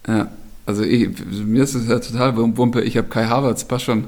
[0.07, 0.29] Ja.
[0.65, 1.11] Also ich,
[1.45, 4.07] mir ist es ja total Wumpe, ich habe Kai Havertz, passt schon.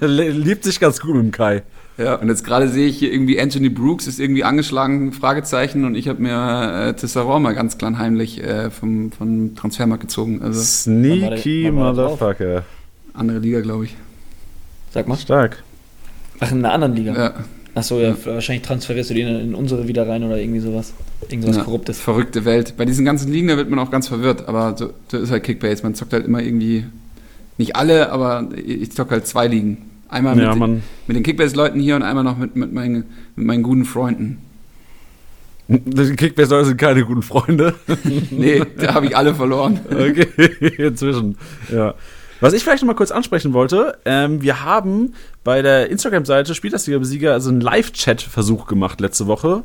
[0.00, 1.62] Liebt sich ganz gut mit dem Kai.
[1.96, 5.94] Ja, und jetzt gerade sehe ich hier irgendwie Anthony Brooks ist irgendwie angeschlagen, Fragezeichen, und
[5.94, 10.42] ich habe mir äh, Tisserand mal ganz klein heimlich äh, vom, vom Transfermarkt gezogen.
[10.42, 11.70] Also Sneaky?
[11.70, 12.64] Motherfucker.
[13.14, 13.96] Andere Liga, glaube ich.
[14.92, 15.16] Sag mal.
[15.16, 15.62] Stark.
[16.40, 17.14] Ach, in einer anderen Liga.
[17.14, 17.34] Ja,
[17.74, 20.92] Achso, ja, wahrscheinlich transferierst du den in unsere wieder rein oder irgendwie sowas.
[21.30, 21.98] Irgendwas ja, Korruptes.
[21.98, 22.74] verrückte Welt.
[22.76, 25.42] Bei diesen ganzen Ligen, da wird man auch ganz verwirrt, aber so, so ist halt
[25.44, 25.82] Kickbase.
[25.82, 26.84] Man zockt halt immer irgendwie,
[27.56, 29.78] nicht alle, aber ich zocke halt zwei Ligen.
[30.10, 30.82] Einmal mit, Ja, den- man.
[31.06, 33.04] mit den Kickbase-Leuten hier und einmal noch mit, mit, meinen,
[33.36, 34.36] mit meinen guten Freunden.
[35.68, 37.74] Die Kickbase-Leute sind keine guten Freunde.
[38.30, 39.80] Nee, da habe ich alle verloren.
[39.90, 40.26] Okay,
[40.76, 41.38] inzwischen.
[41.72, 41.94] Ja.
[42.42, 47.32] Was ich vielleicht noch mal kurz ansprechen wollte, ähm, wir haben bei der Instagram-Seite Spieltagsliga-Besieger
[47.32, 49.62] also einen Live-Chat-Versuch gemacht letzte Woche.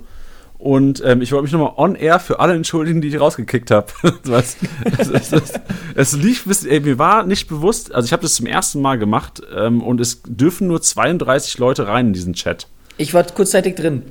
[0.60, 3.88] Und ähm, ich wollte mich nochmal on-air für alle entschuldigen, die ich rausgekickt habe.
[4.32, 4.58] es,
[5.00, 5.54] es, es,
[5.96, 9.00] es lief bis, ey, mir war nicht bewusst, also ich habe das zum ersten Mal
[9.00, 12.68] gemacht ähm, und es dürfen nur 32 Leute rein in diesen Chat.
[12.98, 14.04] Ich war kurzzeitig drin.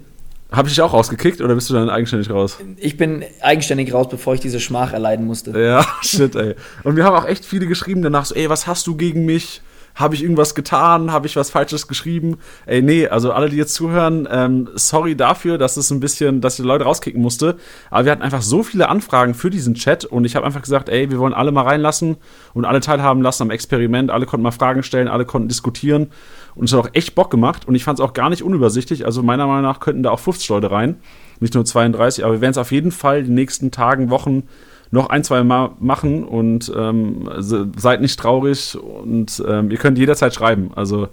[0.51, 2.59] Habe ich dich auch rausgekickt oder bist du dann eigenständig raus?
[2.77, 5.59] Ich bin eigenständig raus, bevor ich diese Schmach erleiden musste.
[5.59, 6.55] Ja, shit, ey.
[6.85, 9.61] Und wir haben auch echt viele geschrieben danach so, ey, was hast du gegen mich?
[9.97, 11.11] Habe ich irgendwas getan?
[11.11, 12.37] Habe ich was Falsches geschrieben?
[12.67, 16.59] Ey, nee, also alle, die jetzt zuhören, ähm, sorry dafür, dass es ein bisschen, dass
[16.59, 17.57] ich die Leute rauskicken musste.
[17.91, 20.91] Aber wir hatten einfach so viele Anfragen für diesen Chat und ich habe einfach gesagt,
[20.91, 22.19] ey, wir wollen alle mal reinlassen
[22.53, 24.11] und alle teilhaben lassen am Experiment.
[24.11, 26.11] Alle konnten mal Fragen stellen, alle konnten diskutieren.
[26.55, 29.07] Und es hat auch echt Bock gemacht und ich fand es auch gar nicht unübersichtlich.
[29.07, 30.97] Also meiner Meinung nach könnten da auch 50 Leute rein,
[31.41, 32.23] nicht nur 32.
[32.23, 34.43] Aber wir werden es auf jeden Fall die nächsten Tagen, Wochen
[34.91, 40.35] noch ein, zwei Mal machen und ähm, seid nicht traurig und ähm, ihr könnt jederzeit
[40.35, 40.71] schreiben.
[40.75, 41.09] Also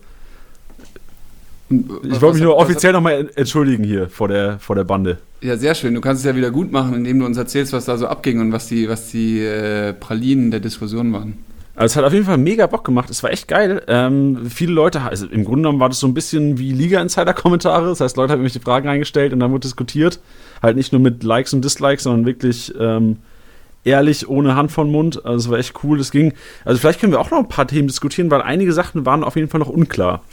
[1.70, 5.18] ich wollte mich nur offiziell nochmal entschuldigen hier vor der, vor der Bande.
[5.42, 5.94] Ja, sehr schön.
[5.96, 8.40] Du kannst es ja wieder gut machen, indem du uns erzählst, was da so abging
[8.40, 11.38] und was die, was die äh, Pralinen der Diskussion waren.
[11.76, 13.10] Also es hat auf jeden Fall mega Bock gemacht.
[13.10, 13.82] Es war echt geil.
[13.88, 17.88] Ähm, viele Leute, also im Grunde genommen war das so ein bisschen wie Liga-Insider-Kommentare.
[17.88, 20.20] Das heißt, Leute haben irgendwelche Fragen eingestellt und dann wurde diskutiert.
[20.62, 23.18] Halt nicht nur mit Likes und Dislikes, sondern wirklich ähm,
[23.84, 25.26] ehrlich, ohne Hand von Mund.
[25.26, 26.00] Also es war echt cool.
[26.00, 26.34] Es ging.
[26.66, 29.36] Also vielleicht können wir auch noch ein paar Themen diskutieren, weil einige Sachen waren auf
[29.36, 30.24] jeden Fall noch unklar.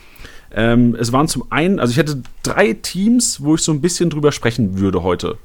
[0.52, 4.10] Ähm, es waren zum einen, also ich hätte drei Teams, wo ich so ein bisschen
[4.10, 5.36] drüber sprechen würde heute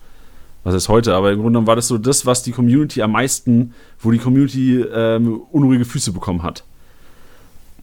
[0.66, 3.12] was ist heute, aber im Grunde genommen war das so das, was die Community am
[3.12, 6.64] meisten, wo die Community ähm, unruhige Füße bekommen hat.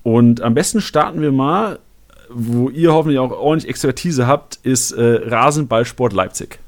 [0.02, 1.78] Und am besten starten wir mal,
[2.28, 6.58] wo ihr hoffentlich auch ordentlich Expertise habt, ist äh, Rasenballsport Leipzig.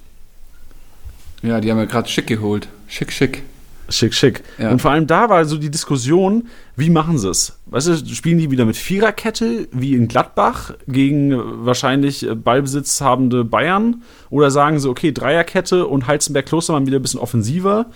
[1.45, 2.69] Ja, die haben wir gerade schick geholt.
[2.89, 3.43] Schick, schick.
[3.91, 4.43] Schick, schick.
[4.59, 4.71] Ja.
[4.71, 7.59] Und vor allem da war so die Diskussion, wie machen sie es?
[7.67, 11.35] Weißt du, spielen die wieder mit Viererkette wie in Gladbach gegen
[11.67, 14.03] wahrscheinlich Ballbesitz habende Bayern?
[14.31, 17.87] Oder sagen sie, okay, Dreierkette und Heizenberg Klostermann wieder ein bisschen offensiver?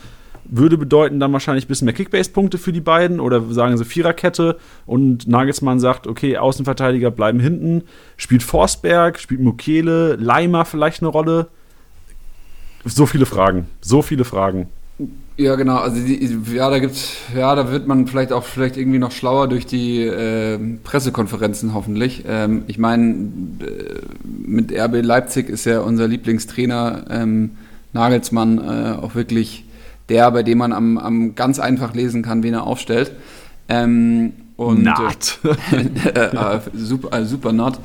[0.44, 3.18] Würde bedeuten dann wahrscheinlich ein bisschen mehr Kickbase-Punkte für die beiden.
[3.18, 7.84] Oder sagen sie Viererkette und Nagelsmann sagt, okay, Außenverteidiger bleiben hinten.
[8.18, 11.48] Spielt Forsberg, spielt Mukele, Leimer vielleicht eine Rolle?
[12.84, 14.68] So viele Fragen, so viele Fragen.
[15.36, 15.76] Ja, genau.
[15.76, 19.46] Also die, ja, da gibt's, ja, da wird man vielleicht auch vielleicht irgendwie noch schlauer
[19.46, 22.24] durch die äh, Pressekonferenzen hoffentlich.
[22.26, 23.12] Ähm, ich meine,
[23.60, 27.50] äh, mit RB Leipzig ist ja unser Lieblingstrainer ähm,
[27.92, 29.64] Nagelsmann äh, auch wirklich
[30.08, 33.12] der, bei dem man am, am ganz einfach lesen kann, wen er aufstellt.
[33.68, 35.38] Ähm, und, Not.
[35.72, 37.78] Äh, äh, super, super not.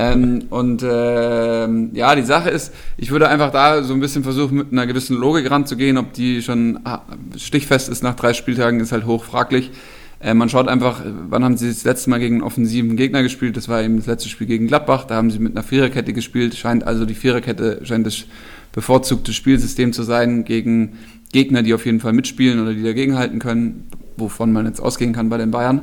[0.00, 4.56] Ähm, und äh, ja, die Sache ist, ich würde einfach da so ein bisschen versuchen,
[4.56, 5.98] mit einer gewissen Logik ranzugehen.
[5.98, 7.02] Ob die schon ah,
[7.36, 9.70] stichfest ist nach drei Spieltagen, ist halt hoch fraglich.
[10.18, 13.58] Äh, man schaut einfach, wann haben sie das letzte Mal gegen einen offensiven Gegner gespielt?
[13.58, 15.04] Das war eben das letzte Spiel gegen Gladbach.
[15.04, 16.54] Da haben sie mit einer Viererkette gespielt.
[16.54, 18.24] Scheint also die Viererkette scheint das
[18.72, 20.96] bevorzugte Spielsystem zu sein gegen
[21.30, 23.86] Gegner, die auf jeden Fall mitspielen oder die dagegenhalten können,
[24.16, 25.82] wovon man jetzt ausgehen kann bei den Bayern.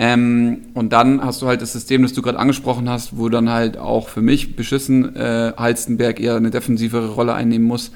[0.00, 3.50] Ähm, und dann hast du halt das System, das du gerade angesprochen hast, wo dann
[3.50, 7.90] halt auch für mich beschissen äh, Halstenberg eher eine defensivere Rolle einnehmen muss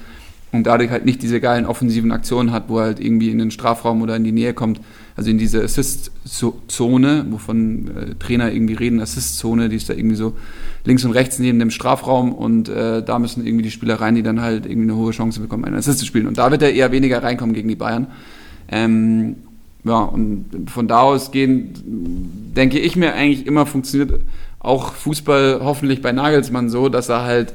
[0.51, 3.51] und dadurch halt nicht diese geilen offensiven Aktionen hat, wo er halt irgendwie in den
[3.51, 4.81] Strafraum oder in die Nähe kommt,
[5.15, 10.35] also in diese Assist-Zone, wovon äh, Trainer irgendwie reden, Assist-Zone, die ist da irgendwie so
[10.83, 14.23] links und rechts neben dem Strafraum und äh, da müssen irgendwie die Spieler rein, die
[14.23, 16.27] dann halt irgendwie eine hohe Chance bekommen, einen Assist zu spielen.
[16.27, 18.07] Und da wird er eher weniger reinkommen gegen die Bayern.
[18.69, 19.37] Ähm,
[19.85, 21.73] ja, und von da aus gehen,
[22.55, 24.21] denke ich mir eigentlich immer funktioniert
[24.63, 27.53] auch Fußball hoffentlich bei Nagelsmann so, dass er halt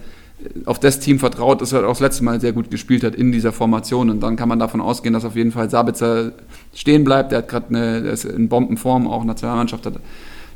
[0.67, 3.33] auf das Team vertraut, das er auch das letzte Mal sehr gut gespielt hat in
[3.33, 4.09] dieser Formation.
[4.09, 6.33] Und dann kann man davon ausgehen, dass auf jeden Fall Sabitzer
[6.75, 7.33] stehen bleibt.
[7.33, 9.95] Der hat gerade eine, ist in Bombenform, auch Nationalmannschaft hat,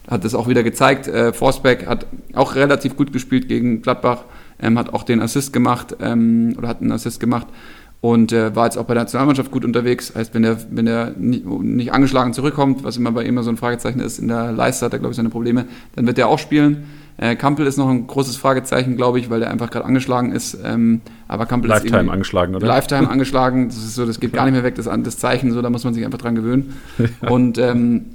[0.09, 1.09] hat das auch wieder gezeigt.
[1.09, 4.25] Äh, Forsberg hat auch relativ gut gespielt gegen Gladbach,
[4.61, 7.49] ähm, hat auch den Assist gemacht ähm, oder hat einen Assist gemacht
[8.03, 10.13] und äh, war jetzt auch bei der Nationalmannschaft gut unterwegs.
[10.15, 13.57] Heißt, wenn er wenn der nicht, nicht, angeschlagen zurückkommt, was immer bei ihm so ein
[13.57, 16.41] Fragezeichen ist, in der Leiste hat er, glaube ich, seine Probleme, dann wird er auch
[16.41, 16.85] spielen.
[17.17, 20.59] Äh, Kampel ist noch ein großes Fragezeichen, glaube ich, weil er einfach gerade angeschlagen ist.
[20.65, 22.67] Ähm, aber Kampel Lifetime ist angeschlagen, oder?
[22.67, 23.69] Lifetime angeschlagen.
[23.69, 25.85] Das ist so, das geht gar nicht mehr weg, das, das Zeichen, so, da muss
[25.85, 26.75] man sich einfach dran gewöhnen.
[27.21, 28.07] Und ähm,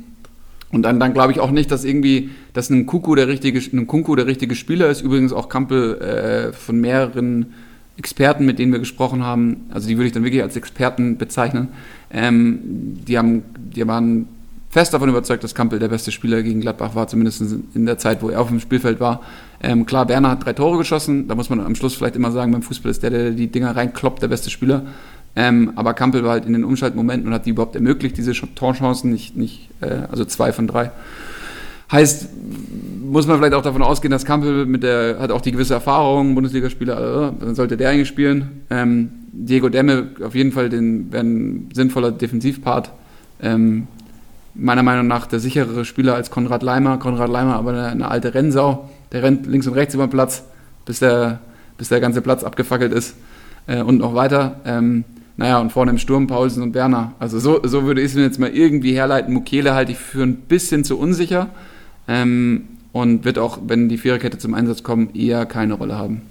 [0.69, 3.88] und dann, dann glaube ich auch nicht, dass irgendwie, dass ein Kuku der richtige, ein
[3.88, 5.00] Kunku der richtige Spieler ist.
[5.00, 7.54] Übrigens auch Kampel äh, von mehreren
[7.98, 11.70] Experten, mit denen wir gesprochen haben, also die würde ich dann wirklich als Experten bezeichnen,
[12.12, 12.60] ähm,
[13.08, 14.28] die, haben, die waren
[14.70, 17.42] fest davon überzeugt, dass Kampel der beste Spieler gegen Gladbach war, zumindest
[17.74, 19.22] in der Zeit, wo er auf dem Spielfeld war.
[19.62, 22.52] Ähm, klar, Werner hat drei Tore geschossen, da muss man am Schluss vielleicht immer sagen,
[22.52, 24.84] beim Fußball ist der, der die Dinger reinkloppt, der beste Spieler.
[25.36, 29.12] Ähm, aber Kampel war halt in den Umschaltmomenten und hat die überhaupt ermöglicht, diese Torchancen,
[29.12, 30.92] nicht, nicht äh, also zwei von drei.
[31.92, 32.28] Heißt,
[33.08, 36.36] muss man vielleicht auch davon ausgehen, dass Kampel mit der, hat auch die gewisse Erfahrung,
[36.36, 38.63] Bundesligaspieler, äh, dann sollte der eigentlich spielen.
[38.70, 42.91] Ähm, Diego Demme auf jeden Fall den, ein sinnvoller Defensivpart.
[43.41, 43.88] Ähm,
[44.56, 46.98] meiner Meinung nach der sicherere Spieler als Konrad Leimer.
[46.98, 48.89] Konrad Leimer aber eine, eine, alte Rennsau.
[49.12, 50.43] Der rennt links und rechts über den Platz,
[50.86, 51.39] bis der,
[51.78, 53.15] bis der ganze Platz abgefackelt ist
[53.67, 54.60] äh, und noch weiter.
[54.65, 55.04] Ähm,
[55.38, 57.13] naja, und vorne im Sturm Paulsen und Werner.
[57.20, 59.34] Also so, so würde ich es mir jetzt mal irgendwie herleiten.
[59.34, 61.50] Mukele halte ich für ein bisschen zu unsicher.
[62.08, 62.63] Ähm,
[63.02, 66.24] und wird auch, wenn die Viererkette zum Einsatz kommt, eher keine Rolle haben.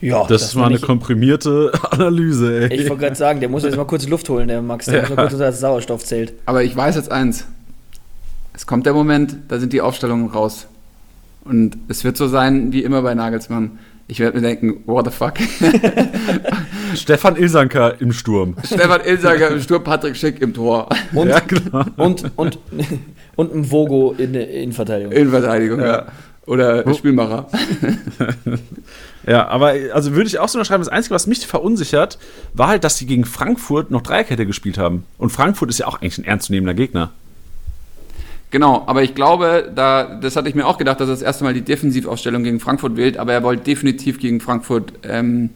[0.00, 2.70] Ja, das, das war eine komprimierte Analyse.
[2.70, 2.80] Ey.
[2.80, 4.86] Ich wollte gerade sagen, der muss jetzt mal kurz Luft holen, der Max.
[4.86, 5.00] Der ja.
[5.02, 6.32] muss mal kurz unter das Sauerstoff zählt.
[6.46, 7.46] Aber ich weiß jetzt eins.
[8.54, 10.66] Es kommt der Moment, da sind die Aufstellungen raus.
[11.44, 13.78] Und es wird so sein wie immer bei Nagelsmann.
[14.08, 15.34] Ich werde mir denken, what the fuck?
[16.94, 18.56] Stefan Ilsanker im Sturm.
[18.64, 20.88] Stefan Ilsanker im Sturm, Patrick Schick im Tor.
[21.12, 21.84] Und, Ja, genau.
[21.96, 22.58] und, und,
[23.36, 25.12] und ein Vogo in der Innenverteidigung.
[25.12, 26.06] Innenverteidigung, ja.
[26.46, 27.46] Oder Spielmacher.
[29.26, 32.18] Ja, aber also würde ich auch so unterschreiben, das Einzige, was mich verunsichert,
[32.54, 35.04] war halt, dass sie gegen Frankfurt noch Dreierkette gespielt haben.
[35.18, 37.12] Und Frankfurt ist ja auch eigentlich ein ernstzunehmender Gegner.
[38.50, 41.44] Genau, aber ich glaube, da, das hatte ich mir auch gedacht, dass er das erste
[41.44, 45.50] Mal die Defensivausstellung gegen Frankfurt wählt, aber er wollte definitiv gegen Frankfurt ähm,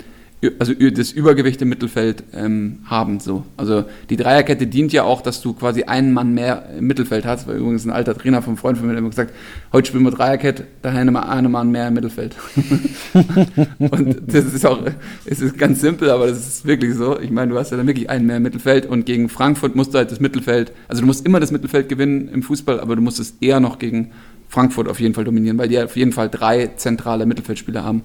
[0.59, 3.20] also das Übergewicht im Mittelfeld ähm, haben.
[3.20, 3.44] So.
[3.57, 7.46] Also die Dreierkette dient ja auch, dass du quasi einen Mann mehr im Mittelfeld hast.
[7.46, 9.33] Weil übrigens ein alter Trainer vom Freund von mir hat immer gesagt,
[9.72, 12.37] heute spielen wir Dreierkette, daher haben wir einen Mann mehr im Mittelfeld.
[13.78, 14.80] und das ist auch,
[15.24, 17.18] es ist ganz simpel, aber das ist wirklich so.
[17.18, 19.94] Ich meine, du hast ja dann wirklich einen mehr im Mittelfeld und gegen Frankfurt musst
[19.94, 23.02] du halt das Mittelfeld, also du musst immer das Mittelfeld gewinnen im Fußball, aber du
[23.02, 24.12] musst es eher noch gegen
[24.48, 28.02] Frankfurt auf jeden Fall dominieren, weil die auf jeden Fall drei zentrale Mittelfeldspieler haben.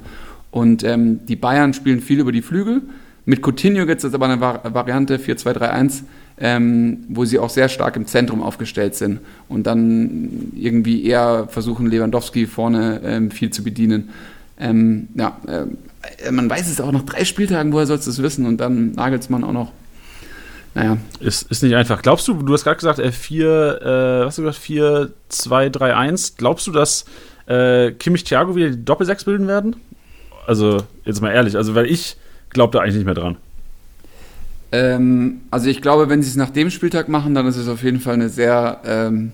[0.51, 2.81] Und ähm, die Bayern spielen viel über die Flügel.
[3.25, 6.03] Mit Coutinho gibt es jetzt aber eine Vari Variante 4-2-3-1,
[6.39, 11.85] ähm, wo sie auch sehr stark im Zentrum aufgestellt sind und dann irgendwie eher versuchen,
[11.85, 14.09] Lewandowski vorne ähm, viel zu bedienen.
[14.59, 18.45] Ähm, ja, äh, man weiß es auch nach drei Spieltagen, woher sollst du es wissen?
[18.45, 19.71] Und dann Nagelsmann auch noch.
[20.75, 22.01] Naja, Ist, ist nicht einfach.
[22.01, 23.85] Glaubst du, du hast gerade gesagt, äh, 4, äh,
[24.21, 26.35] was hast du gesagt, 4, 2, 3, 1.
[26.37, 27.05] Glaubst du, dass
[27.47, 29.75] äh, Kimmich Thiago wieder die Doppelsechs bilden werden?
[30.47, 32.17] Also, jetzt mal ehrlich, also weil ich
[32.49, 33.37] glaube da eigentlich nicht mehr dran.
[34.71, 37.83] Ähm, also ich glaube, wenn sie es nach dem Spieltag machen, dann ist es auf
[37.83, 39.31] jeden Fall eine sehr, ähm,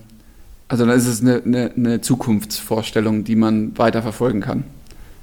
[0.68, 4.64] also dann ist es eine, eine, eine Zukunftsvorstellung, die man weiter verfolgen kann.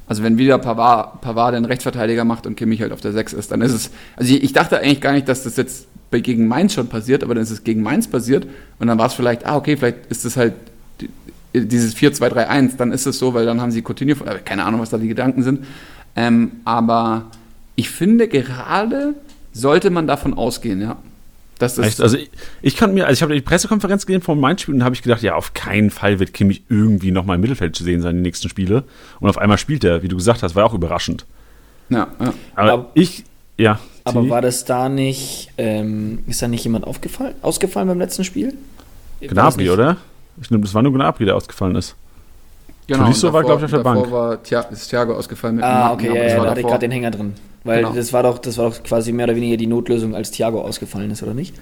[0.08, 3.52] Also wenn wieder Pavard, Pavard den Rechtsverteidiger macht und Kimmich halt auf der 6 ist,
[3.52, 6.74] dann ist es, also ich, ich dachte eigentlich gar nicht, dass das jetzt gegen Mainz
[6.74, 8.46] schon passiert, aber dann ist es gegen Mainz passiert
[8.78, 10.54] und dann war es vielleicht, ah okay, vielleicht ist es halt
[11.54, 14.90] dieses 4-2-3-1, dann ist es so, weil dann haben sie Coutinho, äh, keine Ahnung, was
[14.90, 15.66] da die Gedanken sind,
[16.16, 17.26] ähm, aber
[17.76, 19.16] ich finde gerade
[19.52, 20.98] sollte man davon ausgehen, ja.
[21.60, 22.02] Das Echt?
[22.02, 22.30] Also ich,
[22.62, 25.02] ich kann mir, also ich habe die Pressekonferenz gesehen vom Mainz-Spiel und da habe ich
[25.04, 28.22] gedacht, ja, auf keinen Fall wird Kimmich irgendwie nochmal im Mittelfeld zu sehen sein, die
[28.22, 28.84] nächsten Spiele.
[29.20, 31.26] Und auf einmal spielt er, wie du gesagt hast, war auch überraschend.
[31.90, 32.34] ja, ja.
[32.56, 33.24] Aber, Aber- ich,
[33.58, 33.80] ja.
[34.04, 38.56] Aber war das da nicht, ähm, ist da nicht jemand aufgefallen, ausgefallen beim letzten Spiel?
[39.22, 39.98] Gnabry, oder?
[40.42, 41.96] Ich glaube, das war nur Gnabry, der ausgefallen ist.
[42.88, 44.12] Genau, Tolisso und war, davor- glaub ich, auf der davor Bank.
[44.12, 46.72] war Thia, ist Thiago ausgefallen mit Ah, okay, ja, ja, war da hatte ich davor.
[46.72, 47.34] gerade den Hänger drin.
[47.64, 47.94] Weil Genau.
[47.94, 51.10] das war doch, das war doch quasi mehr oder weniger die Notlösung, als Thiago ausgefallen
[51.12, 51.56] ist, oder nicht?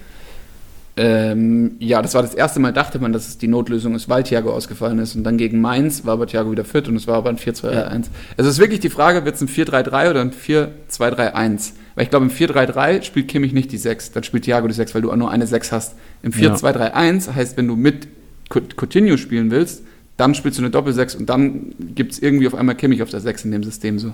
[0.94, 4.24] Ähm, ja, das war das erste Mal, dachte man, dass es die Notlösung ist, weil
[4.24, 5.14] Thiago ausgefallen ist.
[5.16, 7.72] Und dann gegen Mainz war aber Thiago wieder fit und es war aber ein 4-2-1.
[7.72, 8.00] Ja.
[8.36, 11.72] Es ist wirklich die Frage, wird es ein 4-3-3 oder ein 4-2-3-1?
[11.94, 14.94] Weil ich glaube, im 4-3-3 spielt Kimmich nicht die 6, dann spielt Thiago die 6,
[14.94, 15.94] weil du auch nur eine 6 hast.
[16.22, 18.08] Im 4-2-3-1 heißt, wenn du mit
[18.52, 19.82] Coutinho spielen willst,
[20.16, 23.20] dann spielst du eine Doppel-6 und dann gibt es irgendwie auf einmal Kimmich auf der
[23.20, 24.12] 6 in dem System so.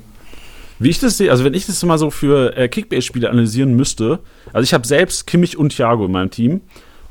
[0.78, 4.20] Wie ich das sehe, also wenn ich das mal so für äh, Kickbase-Spiele analysieren müsste,
[4.52, 6.60] also ich habe selbst Kimmich und Thiago in meinem Team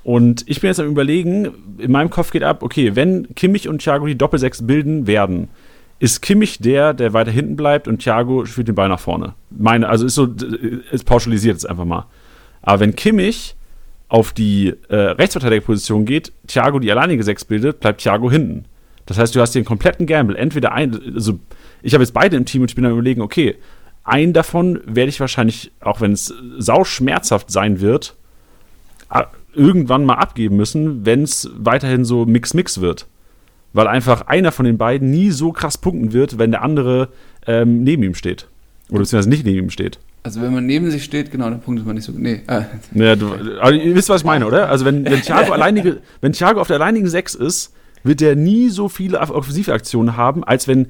[0.04, 3.82] und ich bin jetzt am überlegen, in meinem Kopf geht ab, okay, wenn Kimmich und
[3.82, 5.50] Thiago die Doppelsechs bilden werden,
[6.00, 9.34] ist Kimmich der, der weiter hinten bleibt und Thiago spielt den Ball nach vorne.
[9.50, 10.28] Meine, also ist so,
[10.92, 12.06] ist pauschalisiert jetzt einfach mal.
[12.62, 13.57] Aber wenn Kimmich
[14.10, 18.66] auf die äh, Rechtsverteidigerposition geht, Thiago die alleinige Sechs bildet, bleibt Thiago hinten.
[19.06, 20.38] Das heißt, du hast einen kompletten Gamble.
[20.38, 21.40] Entweder ein, also
[21.82, 23.56] ich habe jetzt beide im Team und ich bin am überlegen, okay,
[24.04, 28.16] einen davon werde ich wahrscheinlich, auch wenn es sau schmerzhaft sein wird,
[29.54, 33.08] irgendwann mal abgeben müssen, wenn es weiterhin so Mix-Mix wird.
[33.74, 37.10] Weil einfach einer von den beiden nie so krass punkten wird, wenn der andere
[37.46, 38.48] ähm, neben ihm steht.
[38.90, 40.00] Oder beziehungsweise nicht neben ihm steht.
[40.28, 42.12] Also wenn man neben sich steht, genau, dann punktet man nicht so.
[42.12, 42.64] Nee, äh,
[42.94, 44.68] Ja, du, aber ihr wisst, was ich meine, oder?
[44.70, 48.68] Also wenn, wenn, Thiago alleinige, wenn Thiago auf der alleinigen Sechs ist, wird er nie
[48.68, 50.88] so viele Off- Offensivaktionen haben, als wenn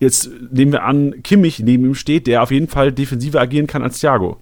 [0.00, 3.82] jetzt nehmen wir an, Kimmich neben ihm steht, der auf jeden Fall defensiver agieren kann
[3.82, 4.36] als Thiago.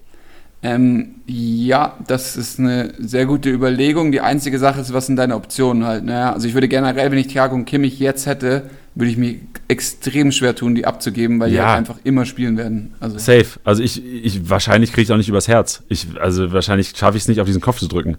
[0.61, 4.11] Ähm, ja, das ist eine sehr gute Überlegung.
[4.11, 6.03] Die einzige Sache ist, was sind deine Optionen halt?
[6.03, 8.63] Naja, also ich würde generell, wenn ich Thiago und Kimmich jetzt hätte,
[8.95, 9.35] würde ich mir
[9.67, 11.67] extrem schwer tun, die abzugeben, weil die Ja.
[11.69, 12.93] halt einfach immer spielen werden.
[12.99, 13.47] Also Safe.
[13.63, 15.83] Also ich, ich wahrscheinlich kriege ich es auch nicht übers Herz.
[15.89, 18.17] Ich, also wahrscheinlich schaffe ich es nicht, auf diesen Kopf zu drücken.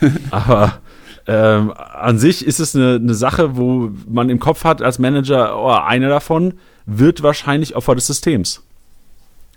[0.30, 0.78] Aber
[1.26, 5.58] ähm, an sich ist es eine, eine Sache, wo man im Kopf hat als Manager,
[5.58, 6.54] oh, einer davon
[6.86, 8.62] wird wahrscheinlich Opfer des Systems.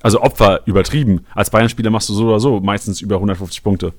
[0.02, 1.26] Also Opfer übertrieben.
[1.36, 3.94] Als Bayern-Spieler machst du so oder so meistens über 150 Punkte.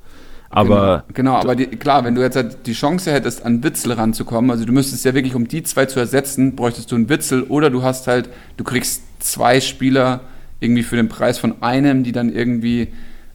[0.53, 3.93] Aber genau, genau aber die, klar, wenn du jetzt halt die Chance hättest, an Witzel
[3.93, 7.45] ranzukommen, also du müsstest ja wirklich, um die zwei zu ersetzen, bräuchtest du einen Witzel
[7.45, 10.21] oder du hast halt, du kriegst zwei Spieler
[10.59, 12.89] irgendwie für den Preis von einem, die dann irgendwie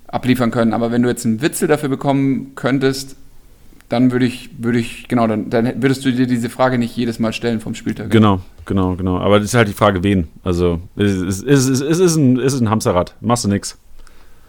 [0.08, 0.73] abliefern können.
[0.73, 3.15] Aber wenn du jetzt einen Witzel dafür bekommen könntest,
[3.88, 7.19] dann würde ich, würde ich, genau, dann, dann würdest du dir diese Frage nicht jedes
[7.19, 8.10] Mal stellen vom Spieltag.
[8.10, 9.19] genau, genau, genau.
[9.19, 10.28] Aber das ist halt die Frage, wen.
[10.43, 13.15] Also es, ist- es, ist- es, ist ein, es ist ein Hamsterrad.
[13.21, 13.78] Machst du nix.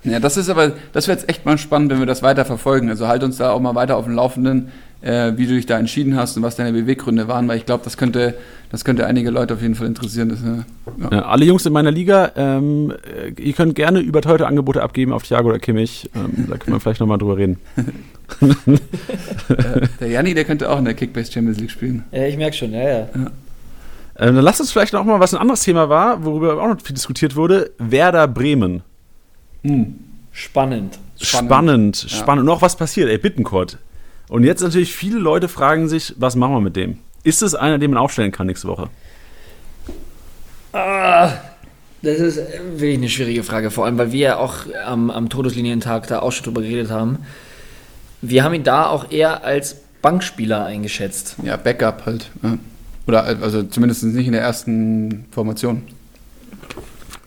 [0.07, 2.88] Ja, das ist aber, das wäre jetzt echt mal spannend, wenn wir das weiter verfolgen.
[2.88, 4.69] Also halt uns da auch mal weiter auf dem Laufenden,
[5.03, 7.85] äh, wie du dich da entschieden hast und was deine Beweggründe waren, weil ich glaube,
[7.85, 8.35] das könnte,
[8.71, 10.29] das könnte einige Leute auf jeden Fall interessieren.
[10.29, 11.27] Das, äh, ja.
[11.27, 15.25] alle Jungs in meiner Liga, ähm, äh, ihr könnt gerne über teure Angebote abgeben auf
[15.25, 16.09] Thiago oder Kimmich.
[16.14, 17.59] Ähm, da können wir vielleicht nochmal drüber reden.
[20.01, 22.05] der Janni, der könnte auch in der Kickbase Champions League spielen.
[22.12, 22.99] Ja, ich merke schon, ja, ja.
[22.99, 23.31] ja.
[24.19, 26.81] Ähm, dann lass uns vielleicht noch mal, was ein anderes Thema war, worüber auch noch
[26.81, 28.83] viel diskutiert wurde: Werder Bremen.
[29.66, 29.94] Hm.
[30.33, 30.98] Spannend.
[31.18, 32.02] Spannend, spannend.
[32.02, 32.09] Ja.
[32.18, 32.44] spannend.
[32.44, 33.79] Noch was passiert, ey, Bittenkurt.
[34.29, 36.98] Und jetzt natürlich viele Leute fragen sich, was machen wir mit dem?
[37.22, 38.88] Ist es einer, den man aufstellen kann nächste Woche?
[40.72, 41.33] Ah,
[42.02, 46.07] das ist wirklich eine schwierige Frage, vor allem, weil wir ja auch am, am Todeslinientag
[46.09, 47.18] da auch schon drüber geredet haben.
[48.20, 51.37] Wir haben ihn da auch eher als Bankspieler eingeschätzt.
[51.42, 52.31] Ja, Backup halt.
[52.42, 52.59] Ja.
[53.07, 55.83] Oder also zumindest nicht in der ersten Formation.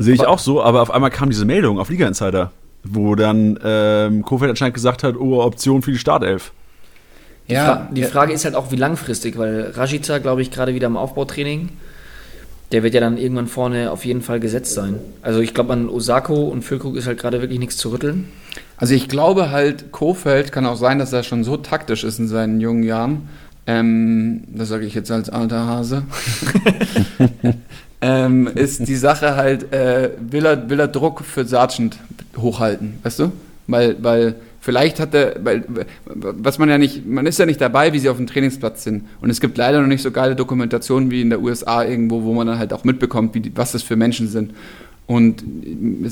[0.02, 2.54] Sehe ich auch so, aber auf einmal kam diese Meldung auf Liga Insider,
[2.86, 6.54] wo dann ähm, Kofeld anscheinend gesagt hat, oh, Option für die Startelf.
[7.50, 10.74] Die, ja, Fra die Frage ist halt auch, wie langfristig, weil Rajica, glaube ich, gerade
[10.74, 11.70] wieder im Aufbautraining,
[12.72, 15.00] der wird ja dann irgendwann vorne auf jeden Fall gesetzt sein.
[15.22, 18.30] Also ich glaube, an Osako und Füllkrug ist halt gerade wirklich nichts zu rütteln.
[18.78, 22.30] Also ich glaube halt, Kofeld kann auch sein, dass er schon so taktisch ist in
[22.30, 23.28] seinen jungen Jahren.
[23.68, 26.04] Ähm, das sage ich jetzt als alter Hase.
[28.02, 31.98] ähm, ist die Sache halt, äh, will, er, will er Druck für Sargent
[32.38, 33.32] hochhalten, weißt du?
[33.68, 35.64] Weil, weil vielleicht hat er, weil,
[36.06, 39.04] was man ja nicht, man ist ja nicht dabei, wie sie auf dem Trainingsplatz sind.
[39.22, 42.34] Und es gibt leider noch nicht so geile Dokumentationen wie in der USA irgendwo, wo
[42.34, 44.54] man dann halt auch mitbekommt, wie, was das für Menschen sind.
[45.06, 45.44] Und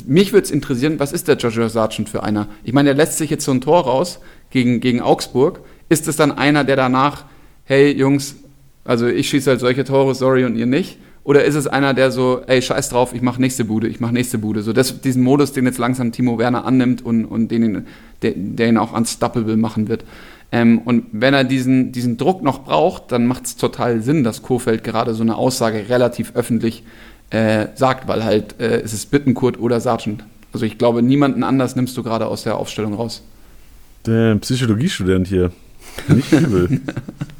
[0.09, 2.47] mich würde es interessieren, was ist der Joshua Sargent für einer?
[2.63, 4.19] Ich meine, er lässt sich jetzt so ein Tor raus
[4.49, 5.59] gegen, gegen Augsburg.
[5.87, 7.25] Ist es dann einer, der danach,
[7.65, 8.35] hey Jungs,
[8.83, 10.97] also ich schieße halt solche Tore, sorry, und ihr nicht?
[11.27, 14.13] Oder ist es einer, der so, ey, scheiß drauf, ich mache nächste Bude, ich mache
[14.13, 14.61] nächste Bude.
[14.61, 17.85] So das, diesen Modus, den jetzt langsam Timo Werner annimmt und, und den,
[18.21, 20.05] der, der ihn auch unstoppable machen wird.
[20.53, 24.41] Ähm, und wenn er diesen, diesen Druck noch braucht, dann macht es total Sinn, dass
[24.41, 26.83] Kofeld gerade so eine Aussage relativ öffentlich
[27.31, 30.23] äh, sagt, weil halt äh, es ist Bittenkurt oder Sargent.
[30.53, 33.21] Also ich glaube, niemanden anders nimmst du gerade aus der Aufstellung raus.
[34.05, 35.51] Der Psychologiestudent hier.
[36.07, 36.79] Nicht übel.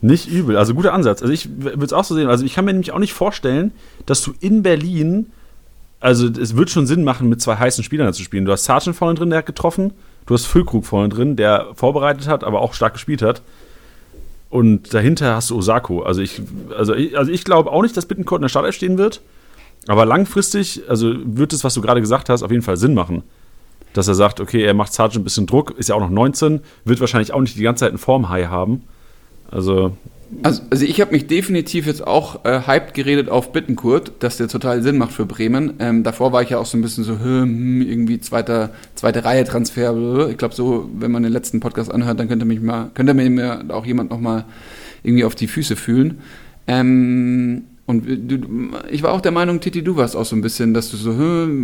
[0.00, 1.22] Nicht übel, also guter Ansatz.
[1.22, 2.28] Also ich würde es auch so sehen.
[2.28, 3.72] Also ich kann mir nämlich auch nicht vorstellen,
[4.06, 5.32] dass du in Berlin,
[5.98, 8.44] also es wird schon Sinn machen, mit zwei heißen Spielern zu spielen.
[8.44, 9.92] Du hast Sargent vorne drin, der hat getroffen.
[10.26, 13.42] Du hast Füllkrug vorne drin, der vorbereitet hat, aber auch stark gespielt hat.
[14.50, 16.02] Und dahinter hast du Osako.
[16.02, 16.40] Also ich,
[16.76, 19.20] also ich, also ich glaube auch nicht, dass Bittencourt in der Startelf stehen wird.
[19.88, 23.22] Aber langfristig, also wird es, was du gerade gesagt hast, auf jeden Fall Sinn machen.
[23.94, 26.60] Dass er sagt, okay, er macht Sargent ein bisschen Druck, ist ja auch noch 19,
[26.84, 28.84] wird wahrscheinlich auch nicht die ganze Zeit einen Formhigh haben.
[29.50, 29.96] Also.
[30.42, 34.48] Also, also ich habe mich definitiv jetzt auch äh, hyped geredet auf Bittenkurt, dass der
[34.48, 35.74] total Sinn macht für Bremen.
[35.78, 39.44] Ähm, davor war ich ja auch so ein bisschen so, hm, irgendwie zweiter, zweite Reihe
[39.44, 40.28] Transfer.
[40.28, 43.64] Ich glaube so, wenn man den letzten Podcast anhört, dann könnte mich mal, könnte mir
[43.70, 44.44] auch jemand noch mal
[45.02, 46.18] irgendwie auf die Füße fühlen.
[46.66, 48.38] Ähm, und du,
[48.90, 51.14] ich war auch der Meinung, Titi, du warst auch so ein bisschen, dass du so,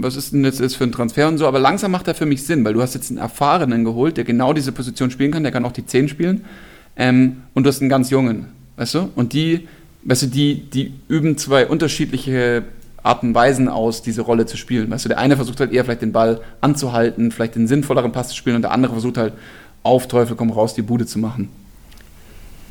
[0.02, 2.24] was ist denn jetzt, jetzt für ein Transfer und so, aber langsam macht er für
[2.24, 5.42] mich Sinn, weil du hast jetzt einen Erfahrenen geholt, der genau diese Position spielen kann,
[5.42, 6.46] der kann auch die 10 spielen
[6.96, 9.10] ähm, und du hast einen ganz jungen, weißt du?
[9.14, 9.68] Und die,
[10.04, 12.64] weißt du, die, die üben zwei unterschiedliche
[13.02, 14.90] Arten und Weisen aus, diese Rolle zu spielen.
[14.90, 18.28] Weißt du, der eine versucht halt eher vielleicht den Ball anzuhalten, vielleicht den sinnvolleren Pass
[18.28, 19.34] zu spielen und der andere versucht halt
[19.82, 21.50] auf Teufel komm raus die Bude zu machen.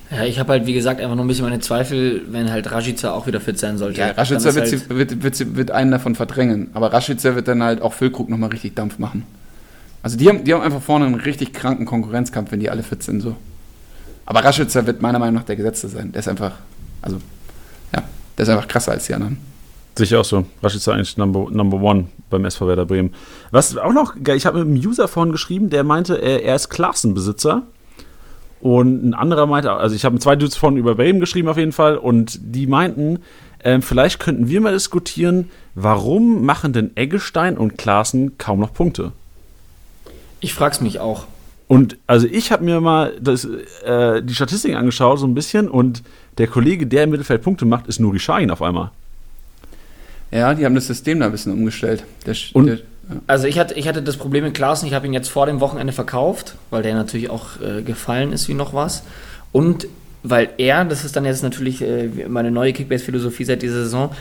[0.09, 3.11] Ja, ich habe halt, wie gesagt, einfach nur ein bisschen meine Zweifel, wenn halt Rashica
[3.11, 3.99] auch wieder fit sein sollte.
[4.01, 7.81] Ja, Rashica wird, halt wird, wird, wird, einen davon verdrängen, aber Rashica wird dann halt
[7.81, 9.23] auch Füllkrug nochmal richtig Dampf machen.
[10.03, 13.01] Also die haben, die haben einfach vorne einen richtig kranken Konkurrenzkampf, wenn die alle fit
[13.01, 13.35] sind so.
[14.25, 16.11] Aber Raschitzer wird meiner Meinung nach der Gesetzte sein.
[16.11, 16.53] Der ist einfach,
[17.01, 17.17] also,
[17.93, 18.03] ja,
[18.37, 19.37] der ist einfach krasser als die anderen.
[19.95, 20.45] Sicher auch so.
[20.61, 23.13] Raschitzer eigentlich Number, number One beim SV Werder Bremen.
[23.51, 26.55] Was auch noch geil, ich habe mit einem User vorhin geschrieben, der meinte, er, er
[26.55, 27.63] ist Klassenbesitzer.
[28.59, 31.73] Und ein anderer meinte, also ich habe zwei Dudes von über Bremen geschrieben auf jeden
[31.73, 31.97] Fall.
[31.97, 33.19] Und die meinten,
[33.59, 39.11] äh, vielleicht könnten wir mal diskutieren, warum machen denn Eggestein und Klaassen kaum noch Punkte?
[40.39, 41.25] Ich frage es mich auch.
[41.73, 43.45] Und also ich habe mir mal das,
[43.85, 46.03] äh, die Statistiken angeschaut, so ein bisschen, und
[46.37, 48.91] der Kollege, der im Mittelfeld Punkte macht, ist Nuri Sahin auf einmal.
[50.31, 52.03] Ja, die haben das System da ein bisschen umgestellt.
[52.25, 52.81] Der, und, der, ja.
[53.27, 55.59] Also ich hatte, ich hatte das Problem mit Klaassen, ich habe ihn jetzt vor dem
[55.59, 59.03] Wochenende verkauft, weil der natürlich auch äh, gefallen ist wie noch was.
[59.51, 59.87] Und
[60.23, 64.11] weil er, das ist dann jetzt natürlich äh, meine neue Kickbase-Philosophie seit dieser Saison,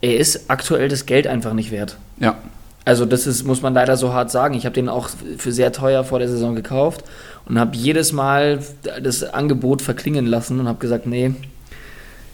[0.00, 1.98] er ist aktuell das Geld einfach nicht wert.
[2.18, 2.38] Ja.
[2.84, 4.54] Also das ist, muss man leider so hart sagen.
[4.54, 7.04] Ich habe den auch für sehr teuer vor der Saison gekauft
[7.46, 8.60] und habe jedes Mal
[9.02, 11.34] das Angebot verklingen lassen und habe gesagt, nee,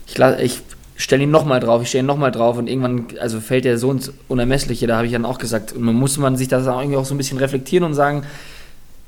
[0.07, 0.63] ich, ich,
[0.97, 3.91] stelle ihn nochmal drauf, ich stelle ihn nochmal drauf und irgendwann, also fällt der so
[3.93, 6.81] ins Unermessliche, da habe ich dann auch gesagt, und man muss man sich das auch
[6.81, 8.23] irgendwie auch so ein bisschen reflektieren und sagen,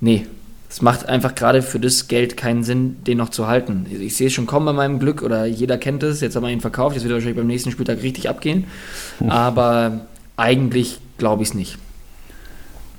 [0.00, 0.26] nee,
[0.68, 3.86] es macht einfach gerade für das Geld keinen Sinn, den noch zu halten.
[3.88, 6.50] Ich sehe es schon kommen bei meinem Glück oder jeder kennt es, jetzt haben wir
[6.50, 8.64] ihn verkauft, jetzt wird er wahrscheinlich beim nächsten Spieltag richtig abgehen,
[9.28, 10.00] aber
[10.36, 11.78] eigentlich glaube ich es nicht.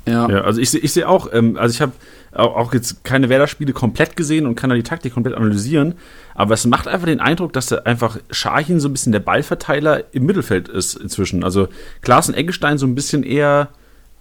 [0.06, 0.30] Ja.
[0.30, 0.42] ja.
[0.42, 1.94] also ich sehe ich seh auch, ähm, also ich habe
[2.34, 5.96] auch, auch, jetzt keine Werder-Spiele komplett gesehen und kann da die Taktik komplett analysieren,
[6.36, 10.04] aber es macht einfach den Eindruck, dass da einfach Scharchin so ein bisschen der Ballverteiler
[10.14, 11.44] im Mittelfeld ist inzwischen.
[11.44, 11.68] Also
[12.02, 13.70] Klaas und Eggestein so ein bisschen eher,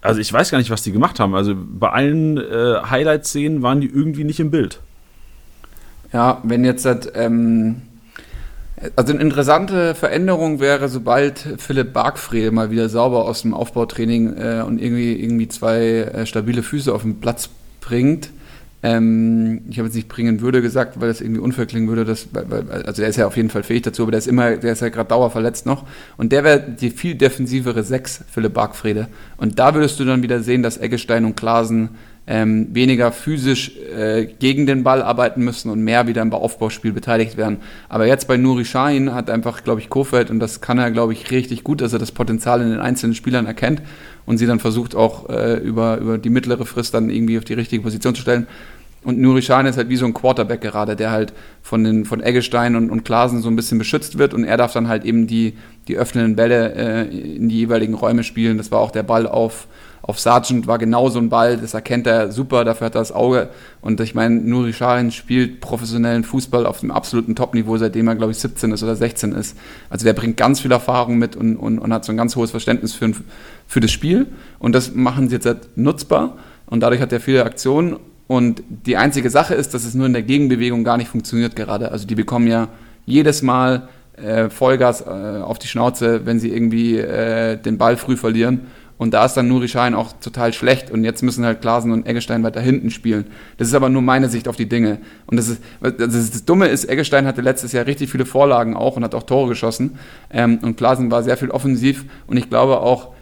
[0.01, 1.34] also ich weiß gar nicht, was die gemacht haben.
[1.34, 4.80] Also bei allen äh, Highlight-Szenen waren die irgendwie nicht im Bild.
[6.12, 7.82] Ja, wenn jetzt das, ähm,
[8.97, 14.64] also eine interessante Veränderung wäre, sobald Philipp Bargfrede mal wieder sauber aus dem Aufbautraining äh,
[14.66, 17.49] und irgendwie, irgendwie zwei äh, stabile Füße auf den Platz
[17.81, 18.31] bringt.
[18.81, 22.05] Ähm, ich habe jetzt nicht bringen würde gesagt, weil das irgendwie unfair klingen würde.
[22.05, 24.72] Dass, also der ist ja auf jeden Fall fähig dazu, aber der ist immer, der
[24.72, 25.85] ist ja gerade dauerverletzt noch.
[26.16, 29.09] Und der wäre die viel defensivere Sechs, Philipp Bargfrede.
[29.37, 31.91] Und da würdest du dann wieder sehen, dass Eggestein und Klasen
[32.29, 37.39] ähm, weniger physisch äh, gegen den Ball arbeiten müssen und mehr wieder im Aufbauspiel beteiligt
[37.39, 37.57] werden.
[37.89, 41.14] Aber jetzt bei Nuri Sahin hat einfach, glaube ich, Kofeld, und das kann er, glaube
[41.14, 43.81] ich, richtig gut, dass er das Potenzial in den einzelnen Spielern erkennt
[44.26, 47.55] und sie dann versucht auch äh, über, über die mittlere Frist dann irgendwie auf die
[47.55, 48.47] richtige Position zu stellen.
[49.05, 52.22] Und Nuri Sahin ist halt wie so ein Quarterback gerade, der halt von, den, von
[52.22, 55.26] Eggestein und, und Klasen so ein bisschen beschützt wird und er darf dann halt eben
[55.26, 55.55] die,
[55.87, 58.59] die öffnenden Bälle äh, in die jeweiligen Räume spielen.
[58.59, 59.66] Das war auch der Ball auf
[60.03, 63.12] auf Sargent war genau so ein Ball, das erkennt er super, dafür hat er das
[63.12, 63.51] Auge.
[63.80, 68.32] Und ich meine, Nuri Sahin spielt professionellen Fußball auf dem absoluten Top-Niveau, seitdem er, glaube
[68.32, 69.57] ich, 17 ist oder 16 ist.
[69.90, 72.51] Also der bringt ganz viel Erfahrung mit und, und, und hat so ein ganz hohes
[72.51, 73.12] Verständnis für,
[73.66, 74.26] für das Spiel.
[74.59, 76.38] Und das machen sie jetzt nutzbar.
[76.66, 77.96] Und dadurch hat er viele Aktionen.
[78.26, 81.90] Und die einzige Sache ist, dass es nur in der Gegenbewegung gar nicht funktioniert gerade.
[81.90, 82.68] Also die bekommen ja
[83.07, 88.16] jedes Mal äh, Vollgas äh, auf die Schnauze, wenn sie irgendwie äh, den Ball früh
[88.16, 88.66] verlieren.
[88.99, 90.90] Und da ist dann Nuri Schein auch total schlecht.
[90.90, 93.26] Und jetzt müssen halt Klasen und Eggestein weiter hinten spielen.
[93.57, 94.99] Das ist aber nur meine Sicht auf die Dinge.
[95.26, 99.05] Und das ist, das, Dumme ist, Eggestein hatte letztes Jahr richtig viele Vorlagen auch und
[99.05, 99.99] hat auch Tore geschossen.
[100.30, 102.05] Ähm, und Klasen war sehr viel offensiv.
[102.26, 103.12] Und ich glaube auch,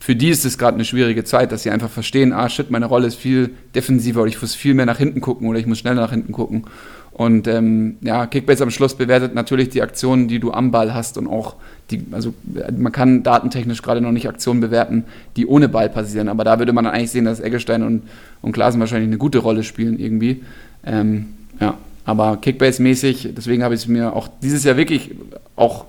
[0.00, 2.86] für die ist es gerade eine schwierige Zeit, dass sie einfach verstehen, ah shit, meine
[2.86, 5.78] Rolle ist viel defensiver oder ich muss viel mehr nach hinten gucken oder ich muss
[5.78, 6.64] schneller nach hinten gucken.
[7.12, 11.18] Und ähm, ja, Kickbase am Schluss bewertet natürlich die Aktionen, die du am Ball hast
[11.18, 11.56] und auch
[11.90, 12.32] die, also
[12.76, 15.04] man kann datentechnisch gerade noch nicht Aktionen bewerten,
[15.36, 16.28] die ohne Ball passieren.
[16.28, 18.02] Aber da würde man eigentlich sehen, dass Eggestein und,
[18.40, 20.42] und Klasen wahrscheinlich eine gute Rolle spielen irgendwie.
[20.84, 21.28] Ähm,
[21.60, 21.74] ja,
[22.06, 25.10] aber Kickbase-mäßig, deswegen habe ich es mir auch dieses Jahr wirklich
[25.54, 25.84] auch,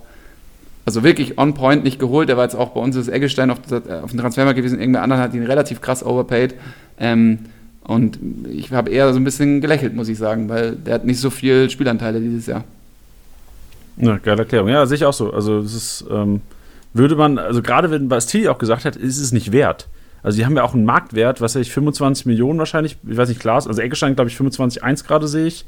[0.84, 2.28] also wirklich on point nicht geholt.
[2.28, 4.78] Der war jetzt auch bei uns, ist Eggestein auf, auf dem Transfermarkt gewesen.
[4.78, 6.54] Irgendwer anderen hat ihn relativ krass overpaid.
[7.00, 7.38] Ähm,
[7.84, 8.18] und
[8.50, 11.30] ich habe eher so ein bisschen gelächelt, muss ich sagen, weil der hat nicht so
[11.30, 12.64] viel Spielanteile dieses Jahr.
[13.96, 14.68] Ja, geile Erklärung.
[14.68, 15.32] Ja, sehe ich auch so.
[15.32, 16.40] Also, es ist, ähm,
[16.94, 19.88] würde man, also gerade wenn Bastille auch gesagt hat, ist es nicht wert.
[20.22, 23.28] Also, die haben ja auch einen Marktwert, was weiß ich, 25 Millionen wahrscheinlich, ich weiß
[23.28, 25.66] nicht, klar, also Eckestein, glaube ich, 25,1 gerade sehe ich.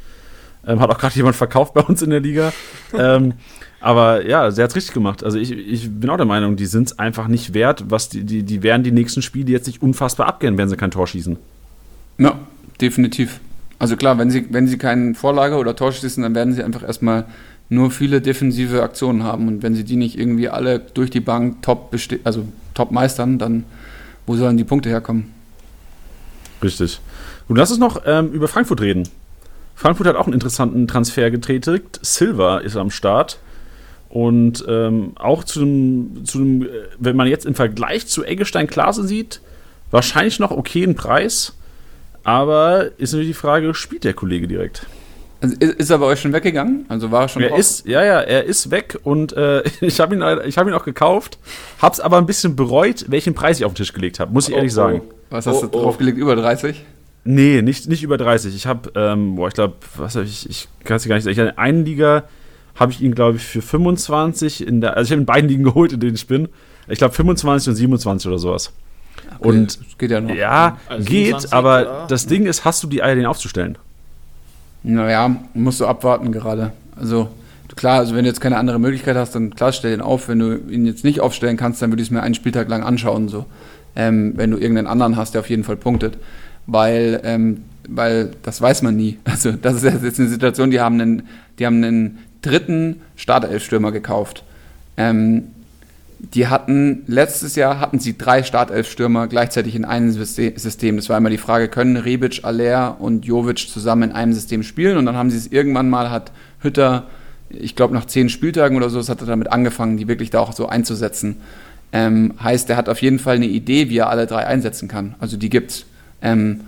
[0.66, 2.52] Ähm, hat auch gerade jemand verkauft bei uns in der Liga.
[2.98, 3.34] ähm,
[3.78, 5.22] aber ja, sie hat es richtig gemacht.
[5.22, 8.24] Also ich, ich bin auch der Meinung, die sind es einfach nicht wert, was die,
[8.24, 11.36] die, die werden die nächsten Spiele jetzt nicht unfassbar abgehen, wenn sie kein Tor schießen.
[12.18, 12.38] Ja,
[12.80, 13.40] definitiv.
[13.78, 16.82] Also klar, wenn sie, wenn sie keinen Vorlage oder Tor schießen, dann werden sie einfach
[16.82, 17.26] erstmal
[17.68, 19.48] nur viele defensive Aktionen haben.
[19.48, 21.94] Und wenn sie die nicht irgendwie alle durch die Bank top,
[22.24, 23.64] also top meistern, dann
[24.26, 25.32] wo sollen die Punkte herkommen?
[26.62, 27.00] Richtig.
[27.48, 29.08] Gut, lass uns noch ähm, über Frankfurt reden.
[29.74, 32.00] Frankfurt hat auch einen interessanten Transfer getätigt.
[32.02, 33.38] Silva ist am Start.
[34.08, 38.66] Und ähm, auch zu dem, zu dem, äh, wenn man jetzt im Vergleich zu Eggestein
[38.66, 39.40] Klase sieht,
[39.90, 41.52] wahrscheinlich noch okayen Preis.
[42.26, 44.84] Aber ist natürlich die Frage, spielt der Kollege direkt?
[45.40, 46.84] Also ist er bei euch schon weggegangen?
[46.88, 47.58] Also war er schon er drauf?
[47.60, 51.38] ist Ja, ja, er ist weg und äh, ich habe ihn, hab ihn auch gekauft,
[51.80, 54.48] habe es aber ein bisschen bereut, welchen Preis ich auf den Tisch gelegt habe, muss
[54.48, 55.02] ich oh, ehrlich sagen.
[55.04, 55.14] Oh.
[55.30, 56.18] Was hast oh, du draufgelegt?
[56.18, 56.84] Über 30?
[57.22, 58.56] Nee, nicht, nicht über 30.
[58.56, 61.32] Ich habe, ähm, boah, ich glaube, was habe ich, ich kann es gar nicht sagen.
[61.32, 62.24] Ich in einer Liga
[62.74, 65.62] habe ich ihn, glaube ich, für 25 in der, also ich habe in beiden Ligen
[65.64, 66.48] geholt, in denen ich bin.
[66.88, 68.72] Ich glaube 25 und 27 oder sowas.
[69.38, 70.34] Okay, und geht ja noch.
[70.34, 72.06] Ja, also geht, 20, aber ja.
[72.06, 73.76] das Ding ist, hast du die Eier, den aufzustellen?
[74.82, 76.72] Naja, musst du abwarten gerade.
[76.98, 77.28] Also
[77.74, 80.28] klar, also wenn du jetzt keine andere Möglichkeit hast, dann klar, stell den auf.
[80.28, 82.82] Wenn du ihn jetzt nicht aufstellen kannst, dann würde ich es mir einen Spieltag lang
[82.82, 83.28] anschauen.
[83.28, 83.46] So.
[83.94, 86.18] Ähm, wenn du irgendeinen anderen hast, der auf jeden Fall punktet.
[86.66, 89.18] Weil, ähm, weil das weiß man nie.
[89.24, 91.22] Also das ist jetzt eine Situation, die haben einen,
[91.58, 94.42] die haben einen dritten Startelf-Stürmer gekauft.
[94.96, 95.48] Ähm,
[96.34, 100.96] die hatten, letztes Jahr hatten sie drei Startelf-Stürmer gleichzeitig in einem System.
[100.96, 104.96] Das war immer die Frage, können Rebic, Aller und Jovic zusammen in einem System spielen?
[104.96, 107.06] Und dann haben sie es irgendwann mal, hat Hütter
[107.48, 110.52] ich glaube, nach zehn Spieltagen oder so, hat er damit angefangen, die wirklich da auch
[110.52, 111.36] so einzusetzen.
[111.92, 115.14] Ähm, heißt, er hat auf jeden Fall eine Idee, wie er alle drei einsetzen kann.
[115.18, 115.86] Also die gibt's.
[116.22, 116.62] Ähm,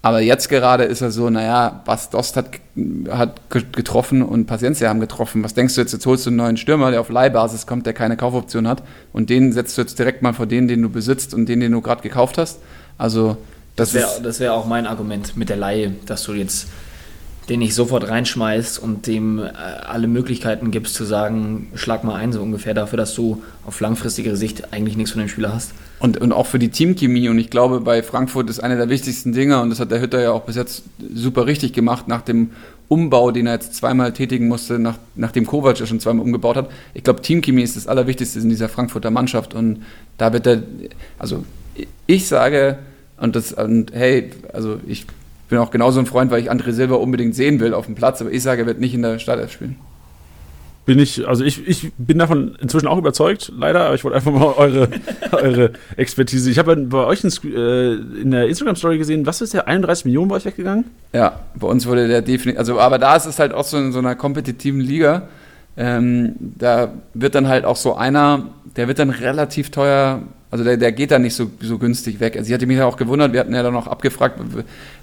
[0.00, 2.50] aber jetzt gerade ist er so, naja, Bas Dost hat,
[3.10, 5.42] hat getroffen und Paciencia haben getroffen.
[5.42, 5.92] Was denkst du jetzt?
[5.92, 8.84] Jetzt holst du einen neuen Stürmer, der auf Leihbasis kommt, der keine Kaufoption hat.
[9.12, 11.72] Und den setzt du jetzt direkt mal vor den, den du besitzt und den, den
[11.72, 12.60] du gerade gekauft hast.
[12.96, 13.36] Also,
[13.74, 16.68] das, Das wäre wär auch mein Argument mit der Laie, dass du jetzt
[17.48, 19.48] den nicht sofort reinschmeißt und dem äh,
[19.86, 24.36] alle Möglichkeiten gibst zu sagen, schlag mal ein, so ungefähr dafür, dass du auf langfristigere
[24.36, 25.72] Sicht eigentlich nichts von dem Spieler hast.
[25.98, 27.28] Und, und auch für die Teamchemie.
[27.28, 30.20] Und ich glaube, bei Frankfurt ist eine der wichtigsten Dinge, und das hat der Hütter
[30.20, 30.82] ja auch bis jetzt
[31.14, 32.50] super richtig gemacht, nach dem
[32.88, 36.70] Umbau, den er jetzt zweimal tätigen musste, nach, nachdem Kovac ja schon zweimal umgebaut hat.
[36.94, 39.54] Ich glaube, Teamchemie ist das Allerwichtigste in dieser Frankfurter Mannschaft.
[39.54, 39.84] Und
[40.18, 40.62] da wird er,
[41.18, 41.44] also
[42.06, 42.78] ich sage,
[43.20, 45.06] und das, und hey, also ich
[45.48, 48.20] bin auch genauso ein Freund, weil ich André Silva unbedingt sehen will auf dem Platz,
[48.20, 49.76] aber ich sage, er wird nicht in der Startelf spielen.
[50.84, 54.32] Bin ich, also ich, ich bin davon inzwischen auch überzeugt, leider, aber ich wollte einfach
[54.32, 54.88] mal eure,
[55.32, 56.50] eure Expertise.
[56.50, 57.92] Ich habe bei euch in, äh,
[58.22, 60.86] in der Instagram-Story gesehen, was ist der 31 Millionen bei euch weggegangen?
[61.12, 63.92] Ja, bei uns wurde der definitiv, also aber da ist es halt auch so in
[63.92, 65.28] so einer kompetitiven Liga.
[65.76, 68.46] Ähm, da wird dann halt auch so einer,
[68.76, 72.34] der wird dann relativ teuer also der, der geht da nicht so, so günstig weg.
[72.36, 74.40] Also ich hatte mich ja auch gewundert, wir hatten ja dann noch abgefragt,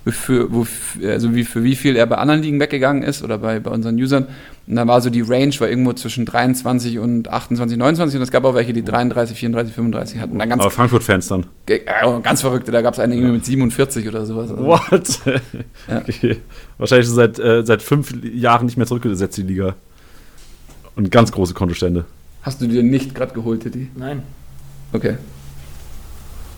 [0.08, 0.66] für, wo,
[1.08, 3.96] also wie, für wie viel er bei anderen Ligen weggegangen ist oder bei, bei unseren
[3.96, 4.26] Usern.
[4.66, 8.32] Und da war so die Range war irgendwo zwischen 23 und 28, 29 und es
[8.32, 10.40] gab auch welche, die 33, 34, 35 hatten.
[10.40, 11.46] Dann ganz, Aber Frankfurt-Fans dann?
[12.24, 14.50] Ganz verrückte, da gab es einen irgendwie mit 47 oder sowas.
[14.50, 14.66] Also.
[14.66, 15.20] What?
[15.88, 16.00] Ja.
[16.00, 16.38] Okay.
[16.80, 19.76] Wahrscheinlich seit, äh, seit fünf Jahren nicht mehr zurückgesetzt, die Liga.
[20.96, 22.06] Und ganz große Kontostände.
[22.42, 23.90] Hast du dir nicht gerade geholt, Titi?
[23.96, 24.24] Nein.
[24.94, 25.16] Okay.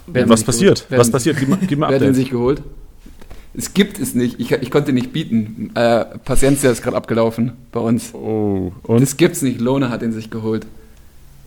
[0.08, 0.86] Wer was passiert?
[0.90, 1.38] Was passiert?
[1.38, 2.62] Gib, gib mal Wer hat den sich geholt?
[3.54, 4.40] Es gibt es nicht.
[4.40, 5.72] Ich, ich konnte nicht bieten.
[5.74, 8.14] Äh, Paciencia ist gerade abgelaufen bei uns.
[8.14, 8.72] Oh.
[8.84, 9.02] Und?
[9.02, 9.60] Das gibt's nicht.
[9.60, 10.66] Lona hat den sich geholt.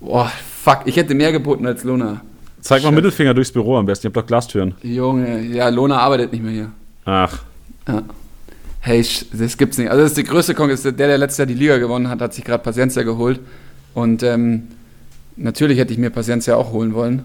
[0.00, 0.30] Boah,
[0.62, 0.80] fuck.
[0.86, 2.22] Ich hätte mehr geboten als Lona.
[2.60, 4.06] Zeig mal Mittelfinger durchs Büro am besten.
[4.06, 4.74] Ihr habt doch Glastüren.
[4.82, 6.70] Junge, ja, Lona arbeitet nicht mehr hier.
[7.04, 7.42] Ach.
[7.86, 8.02] Ja.
[8.80, 9.90] Hey, das gibt's nicht.
[9.90, 10.82] Also das ist die größte Konkurrenz.
[10.82, 13.40] Der, der letztes Jahr die Liga gewonnen hat, hat sich gerade Paciencia geholt.
[13.94, 14.68] Und ähm,
[15.36, 17.24] natürlich hätte ich mir Paciencia auch holen wollen.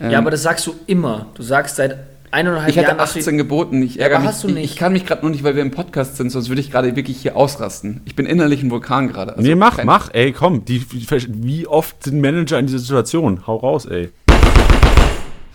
[0.00, 1.26] Ähm, ja, aber das sagst du immer.
[1.34, 1.98] Du sagst seit
[2.30, 2.86] eineinhalb ich Jahren.
[2.86, 3.82] Ich hatte 18 geboten.
[3.82, 4.28] Ich ärgere mich.
[4.28, 4.64] Hast du nicht.
[4.64, 6.70] Ich, ich kann mich gerade nur nicht, weil wir im Podcast sind, sonst würde ich
[6.70, 8.02] gerade wirklich hier ausrasten.
[8.04, 9.36] Ich bin innerlich ein Vulkan gerade.
[9.36, 10.64] Also nee, mach, mach, ey, komm.
[10.64, 13.46] Die, wie oft sind Manager in dieser Situation?
[13.46, 14.10] Hau raus, ey.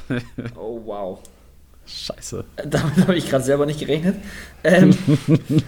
[0.56, 1.20] oh, wow.
[1.86, 2.44] Scheiße.
[2.66, 4.16] Damit habe ich gerade selber nicht gerechnet.
[4.64, 4.96] Ähm,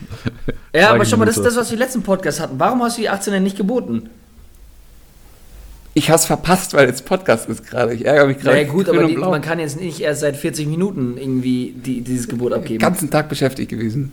[0.76, 2.60] ja, aber schau mal, das ist das, was wir letzten Podcast hatten.
[2.60, 4.10] Warum hast du die 18 denn nicht geboten?
[5.96, 7.94] Ich habe es verpasst, weil jetzt Podcast ist gerade.
[7.94, 8.62] Ich ärgere mich gerade.
[8.62, 12.28] Ja, gut, aber die, man kann jetzt nicht erst seit 40 Minuten irgendwie die, dieses
[12.28, 12.80] Gebot abgeben.
[12.80, 14.12] Den ganzen Tag beschäftigt gewesen.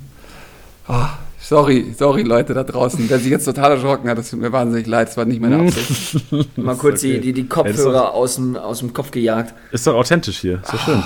[0.89, 1.07] Oh,
[1.41, 3.09] sorry, sorry, Leute da draußen.
[3.09, 5.09] Wer sich jetzt total erschrocken hat, das tut mir wahnsinnig leid.
[5.09, 6.33] Das war nicht meine Absicht.
[6.57, 7.15] Mal kurz okay.
[7.15, 9.55] die, die, die Kopfhörer aus, dem, aus dem Kopf gejagt.
[9.73, 10.61] Ist doch authentisch hier.
[10.63, 11.03] Ist doch schön.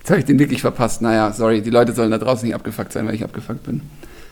[0.00, 1.00] Jetzt habe ich den wirklich verpasst.
[1.00, 3.80] Naja, sorry, die Leute sollen da draußen nicht abgefuckt sein, weil ich abgefuckt bin.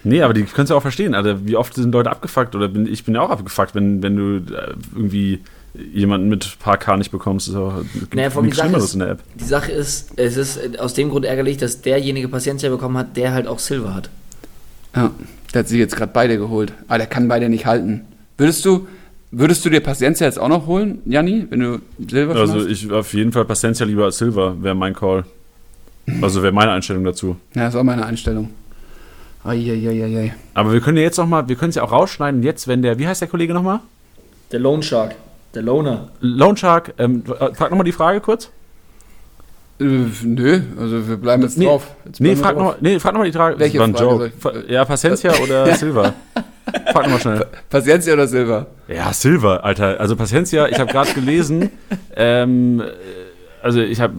[0.05, 1.15] Nee, aber die können es ja auch verstehen.
[1.15, 2.55] Also, wie oft sind Leute abgefuckt?
[2.55, 5.41] Oder bin, ich bin ja auch abgefuckt, wenn, wenn du äh, irgendwie
[5.93, 7.49] jemanden mit ein paar K nicht bekommst.
[7.49, 7.83] Ist auch
[8.15, 9.21] naja, nichts Schlimmeres in der App.
[9.35, 13.33] Die Sache ist, es ist aus dem Grund ärgerlich, dass derjenige Paciencia bekommen hat, der
[13.33, 14.11] halt auch Silver hat.
[14.95, 15.11] Ja,
[15.53, 16.73] der hat sich jetzt gerade beide geholt.
[16.87, 18.03] Aber der kann beide nicht halten.
[18.39, 18.87] Würdest du,
[19.33, 21.79] würdest du dir Paciencia jetzt auch noch holen, Janni, wenn du
[22.09, 22.67] Silver Also hast?
[22.67, 25.25] ich auf jeden Fall Paciencia lieber als Silver, wäre mein Call.
[26.21, 27.37] Also wäre meine Einstellung dazu.
[27.55, 28.51] Ja, ist auch meine Einstellung.
[29.45, 30.35] Eieieiei.
[30.55, 32.43] Aber wir können ja jetzt noch mal, wir können es ja auch rausschneiden.
[32.43, 33.81] Jetzt, wenn der, wie heißt der Kollege nochmal?
[34.53, 35.15] Der Lone Shark.
[35.55, 36.09] Der Loner.
[36.21, 38.51] Lone Shark, ähm, äh, frag nochmal die Frage kurz.
[39.81, 39.85] Äh,
[40.23, 41.95] nö, also wir bleiben jetzt nee, drauf.
[42.05, 43.59] Jetzt nee, frag nochmal nee, frag noch die Frage.
[43.59, 44.65] Welche war ein Frage Joke.
[44.69, 46.15] Ja, Paciencia oder Silver?
[46.93, 47.47] Frag nochmal schnell.
[47.71, 48.67] Paciencia oder Silver?
[48.89, 50.01] Ja, Silver, Alter.
[50.01, 51.71] Also Paciencia, ich habe gerade gelesen,
[52.17, 52.83] ähm,
[53.65, 54.13] also ich habe,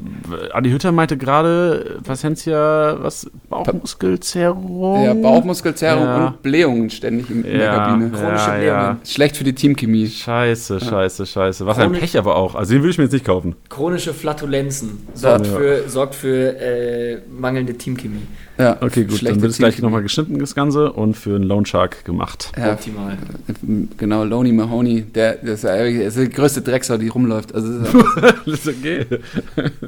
[0.53, 5.03] Adi Hütter meinte gerade, Paciencia, was, Bauchmuskelzerrung?
[5.03, 6.27] Ja, Bauchmuskelzerrung ja.
[6.27, 8.09] und Blähungen ständig in, in ja, der Kabine.
[8.09, 8.97] Chronische ja, Blähungen.
[9.05, 10.07] Schlecht für die Teamchemie.
[10.07, 11.65] Scheiße, scheiße, scheiße.
[11.67, 12.55] Was Chronisch, ein Pech aber auch.
[12.55, 13.55] Also den würde ich mir jetzt nicht kaufen.
[13.69, 18.23] Chronische Flatulenzen sorgt für, sorgt für äh, mangelnde Teamchemie.
[18.57, 19.25] Ja, okay, gut.
[19.25, 22.51] Dann wird es gleich nochmal geschnitten, das Ganze, und für einen Lone Shark gemacht.
[22.57, 23.17] Ja, Optimal.
[23.97, 27.53] Genau, Loney Mahoney, der, der, ist, der ist die größte Drecksau, die rumläuft.
[27.53, 29.05] Also das ist okay.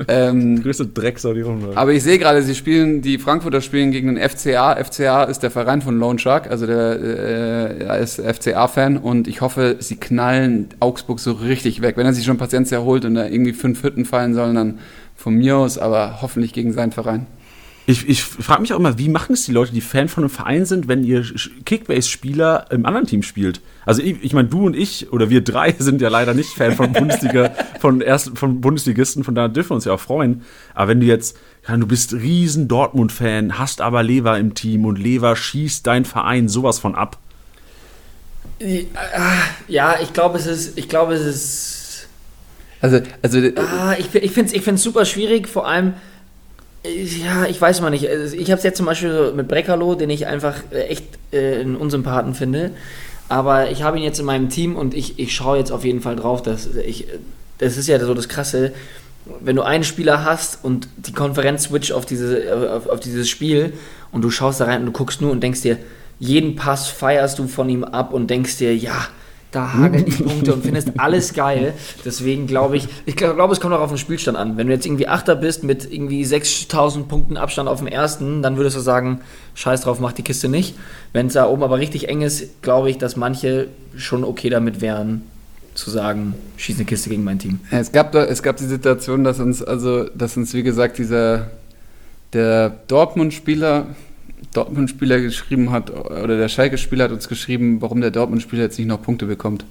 [0.07, 1.77] ähm, die größte Drecksau, die rumläuft.
[1.77, 4.75] Aber ich sehe gerade, sie spielen, die Frankfurter spielen gegen den FCA.
[4.83, 9.41] FCA ist der Verein von Lone Shark, also der äh, er ist FCA-Fan und ich
[9.41, 11.95] hoffe, sie knallen Augsburg so richtig weg.
[11.95, 14.79] Wenn er sich schon Patienz erholt und da irgendwie fünf Hütten fallen sollen, dann
[15.15, 17.25] von mir aus, aber hoffentlich gegen seinen Verein.
[17.89, 20.29] Ich, ich frage mich auch immer, wie machen es die Leute, die Fan von einem
[20.29, 21.23] Verein sind, wenn ihr
[21.63, 23.61] Kickbase-Spieler im anderen Team spielt?
[23.85, 26.75] Also ich, ich meine, du und ich oder wir drei sind ja leider nicht Fan
[26.75, 30.41] von Bundesliga, von ersten, von Bundesligisten, von daher dürfen wir uns ja auch freuen.
[30.73, 35.37] Aber wenn du jetzt, du bist riesen Dortmund-Fan, hast aber Lever im Team und Lever
[35.37, 37.17] schießt dein Verein sowas von ab.
[39.69, 42.07] Ja, ich glaube, es ist, ich glaube, es ist.
[42.81, 43.39] Also, also.
[43.55, 45.93] Ah, ich ich finde es ich find's super schwierig, vor allem
[46.87, 48.07] ja, ich weiß mal nicht.
[48.07, 51.59] Also, ich habe es jetzt zum Beispiel mit Breckerlo, den ich einfach äh, echt äh,
[51.59, 52.71] einen Unsympathen finde.
[53.29, 56.01] Aber ich habe ihn jetzt in meinem Team und ich, ich schaue jetzt auf jeden
[56.01, 57.07] Fall drauf, dass ich.
[57.57, 58.71] Das ist ja so das Krasse,
[59.41, 63.73] wenn du einen Spieler hast und die Konferenz switcht auf, diese, auf, auf dieses Spiel
[64.11, 65.77] und du schaust da rein und du guckst nur und denkst dir,
[66.19, 69.07] jeden Pass feierst du von ihm ab und denkst dir, ja,
[69.57, 71.73] da hageln die Punkte und findest alles geil.
[72.05, 74.55] Deswegen glaube ich, ich glaube, es kommt auch auf den Spielstand an.
[74.55, 78.57] Wenn du jetzt irgendwie Achter bist mit irgendwie 6000 Punkten Abstand auf dem ersten, dann
[78.57, 79.21] würdest du sagen,
[79.55, 80.75] scheiß drauf, mach die Kiste nicht.
[81.11, 84.79] Wenn es da oben aber richtig eng ist, glaube ich, dass manche schon okay damit
[84.81, 85.23] wären,
[85.73, 87.59] zu sagen, schieß eine Kiste gegen mein Team.
[87.71, 91.51] Es gab, da, es gab die Situation, dass uns, also, dass uns, wie gesagt, dieser
[92.33, 93.87] der Dortmund-Spieler,
[94.53, 99.01] Dortmund-Spieler geschrieben hat, oder der Schalke-Spieler hat uns geschrieben, warum der Dortmund-Spieler jetzt nicht noch
[99.01, 99.65] Punkte bekommt.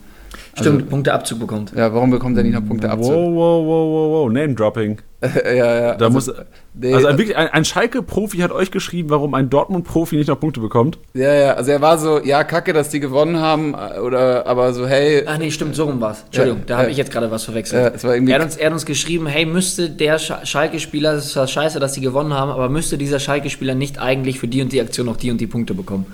[0.54, 1.72] Stimmt, also, Punkteabzug bekommt.
[1.76, 3.12] Ja, warum bekommt er nicht noch Punkteabzug?
[3.12, 4.98] Wow, wow, wow, wow, wow, Name-Dropping.
[5.44, 5.94] ja, ja.
[5.94, 6.32] Da also, muss,
[6.74, 10.38] nee, also ein, wirklich, ein, ein Schalke-Profi hat euch geschrieben, warum ein Dortmund-Profi nicht noch
[10.38, 10.98] Punkte bekommt.
[11.14, 14.86] Ja, ja, also er war so, ja, kacke, dass die gewonnen haben, oder aber so,
[14.86, 15.24] hey.
[15.26, 16.24] Ach nee, stimmt, so rum war's.
[16.26, 17.82] Entschuldigung, ja, da habe ich jetzt gerade was verwechselt.
[17.82, 21.14] Ja, es war irgendwie er, hat uns, er hat uns geschrieben, hey, müsste der Schalke-Spieler,
[21.14, 24.60] das ist scheiße, dass die gewonnen haben, aber müsste dieser Schalke-Spieler nicht eigentlich für die
[24.60, 26.06] und die Aktion noch die und die Punkte bekommen?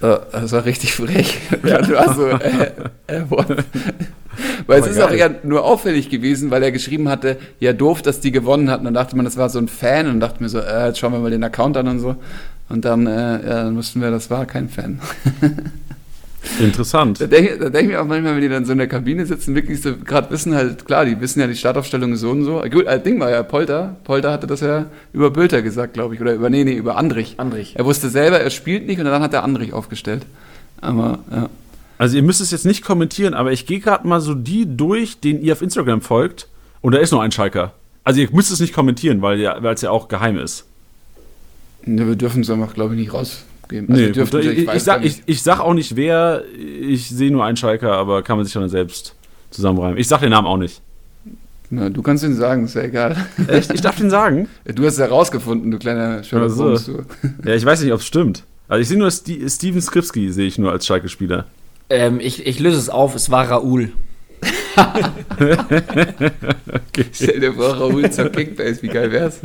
[0.00, 1.38] Das war richtig frech.
[1.64, 1.80] Ja.
[1.80, 2.72] du hast so, äh,
[3.06, 3.22] äh,
[4.66, 8.20] weil es ist auch eher nur auffällig gewesen, weil er geschrieben hatte, ja doof, dass
[8.20, 8.86] die gewonnen hatten.
[8.86, 10.98] Und dann dachte man, das war so ein Fan und dachte mir so, äh, jetzt
[10.98, 12.16] schauen wir mal den Account an und so.
[12.68, 15.00] Und dann, äh, ja, dann wussten wir, das war kein Fan.
[16.60, 17.20] Interessant.
[17.20, 19.54] Da denke denk ich mir auch manchmal, wenn die dann so in der Kabine sitzen,
[19.54, 22.62] wirklich so gerade wissen halt, klar, die wissen ja, die Startaufstellung ist so und so.
[22.70, 23.96] Gut, das Ding war ja Polter.
[24.04, 26.20] Polter hatte das ja über Bülter gesagt, glaube ich.
[26.20, 27.34] Oder über, nee, nee, über Andrich.
[27.38, 27.74] Andrich.
[27.76, 30.26] Er wusste selber, er spielt nicht und dann hat er Andrich aufgestellt.
[30.80, 31.48] Aber, ja.
[31.98, 35.20] Also ihr müsst es jetzt nicht kommentieren, aber ich gehe gerade mal so die durch,
[35.20, 36.48] den ihr auf Instagram folgt.
[36.80, 37.72] Und da ist noch ein Schalker.
[38.02, 40.66] Also ihr müsst es nicht kommentieren, weil es ja auch geheim ist.
[41.86, 43.90] Ja, wir dürfen es einfach, glaube ich, nicht raus geben.
[43.90, 47.30] Also nee, dürften, ich, ich, ich, sag, ich, ich sag auch nicht wer, ich sehe
[47.30, 49.14] nur einen Schalker, aber kann man sich dann selbst
[49.50, 49.98] zusammenreimen.
[49.98, 50.80] Ich sag den Namen auch nicht.
[51.70, 53.16] Na, du kannst ihn sagen, ist ja egal.
[53.48, 53.72] Echt?
[53.72, 54.48] Ich darf den sagen?
[54.64, 56.64] Du hast es herausgefunden, du kleiner Sherlock so.
[56.64, 56.84] Holmes.
[56.86, 57.04] Du.
[57.44, 58.44] Ja, ich weiß nicht, ob es stimmt.
[58.68, 61.46] Also ich sehe nur St Steven Skripski, sehe ich nur als Schalke-Spieler.
[61.90, 63.92] Ähm, ich, ich löse es auf, es war Raoul.
[64.76, 65.04] okay.
[67.12, 69.40] Stell dir vor, Raoul zur Kickbase, wie geil wär's?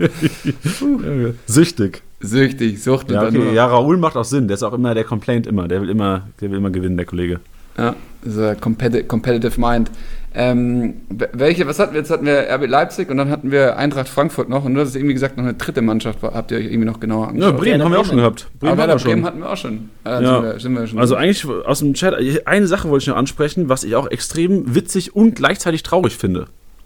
[1.46, 2.02] Süchtig.
[2.22, 3.54] Süchtig, Sucht ja, okay.
[3.54, 4.48] ja, Raoul macht auch Sinn.
[4.48, 5.68] Der ist auch immer, der complaint immer.
[5.68, 7.40] Der will immer, der will immer gewinnen, der Kollege.
[7.78, 9.92] Ja, dieser competitive, competitive Mind.
[10.36, 12.02] Ähm, welche, was hatten wir?
[12.02, 14.96] Jetzt hatten wir RB Leipzig und dann hatten wir Eintracht Frankfurt noch und du hast
[14.96, 17.54] irgendwie gesagt, noch eine dritte Mannschaft habt ihr euch irgendwie noch genauer angeschaut.
[17.54, 18.48] Ja, Bremen ja, haben wir auch schon gehabt.
[18.60, 19.26] Bremen, Aber Bremen schon.
[19.26, 19.90] hatten wir auch schon.
[20.06, 20.20] Äh, ja.
[20.20, 21.00] sind wir, sind wir schon.
[21.00, 22.14] Also eigentlich aus dem Chat,
[22.46, 26.46] eine Sache wollte ich noch ansprechen, was ich auch extrem witzig und gleichzeitig traurig finde.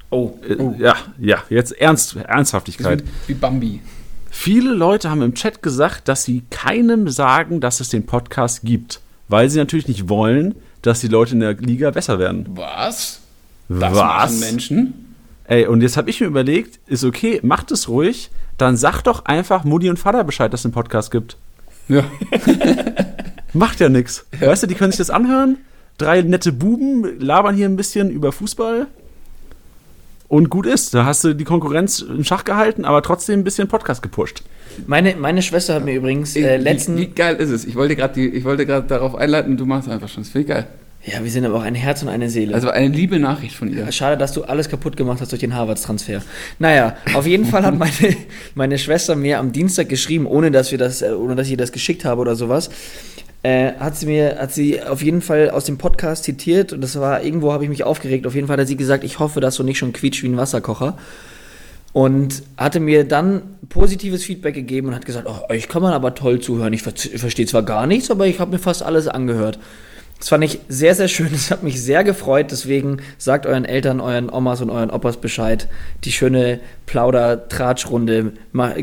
[0.09, 0.39] Oh.
[0.57, 0.75] oh.
[0.77, 3.03] Ja, ja, jetzt Ernst, Ernsthaftigkeit.
[3.27, 3.81] Wie, wie Bambi.
[4.29, 9.01] Viele Leute haben im Chat gesagt, dass sie keinem sagen, dass es den Podcast gibt,
[9.27, 12.45] weil sie natürlich nicht wollen, dass die Leute in der Liga besser werden.
[12.53, 13.19] Was?
[13.67, 14.39] Das Was?
[14.39, 15.15] Menschen?
[15.45, 19.25] Ey, und jetzt habe ich mir überlegt, ist okay, macht es ruhig, dann sag doch
[19.25, 21.37] einfach Mutti und Vater Bescheid, dass es einen Podcast gibt.
[21.87, 22.03] Ja.
[23.53, 24.25] macht ja nichts.
[24.39, 24.47] Ja.
[24.47, 25.57] Weißt du, die können sich das anhören.
[25.97, 28.87] Drei nette Buben labern hier ein bisschen über Fußball.
[30.27, 30.93] Und gut ist.
[30.93, 34.43] Da hast du die Konkurrenz im Schach gehalten, aber trotzdem ein bisschen Podcast gepusht.
[34.87, 36.97] Meine, meine Schwester hat mir übrigens äh, letzten.
[36.97, 37.65] Wie, wie, geil ist es?
[37.65, 40.23] Ich wollte gerade darauf einleiten, du machst einfach schon.
[40.23, 40.67] Das finde ich geil.
[41.05, 42.53] Ja, wir sind aber auch ein Herz und eine Seele.
[42.55, 43.91] Also eine liebe Nachricht von ihr.
[43.91, 46.21] Schade, dass du alles kaputt gemacht hast durch den Harvards-Transfer.
[46.59, 48.15] Naja, auf jeden Fall hat meine,
[48.55, 51.73] meine Schwester mir am Dienstag geschrieben, ohne dass wir das, äh, ohne dass ich das
[51.73, 52.69] geschickt habe oder sowas.
[53.43, 56.97] Äh, hat sie mir, hat sie auf jeden Fall aus dem Podcast zitiert und das
[56.97, 58.25] war, irgendwo habe ich mich aufgeregt.
[58.25, 60.37] Auf jeden Fall hat sie gesagt, ich hoffe, dass du nicht schon quietsch wie ein
[60.37, 60.97] Wasserkocher.
[61.91, 66.15] Und hatte mir dann positives Feedback gegeben und hat gesagt, oh, euch kann man aber
[66.15, 66.73] toll zuhören.
[66.73, 69.59] Ich verstehe zwar gar nichts, aber ich habe mir fast alles angehört.
[70.23, 71.27] Das fand ich sehr, sehr schön.
[71.33, 72.47] Das hat mich sehr gefreut.
[72.49, 75.67] Deswegen sagt euren Eltern, euren Omas und euren Opas Bescheid.
[76.05, 78.31] Die schöne Plauder-Tratschrunde.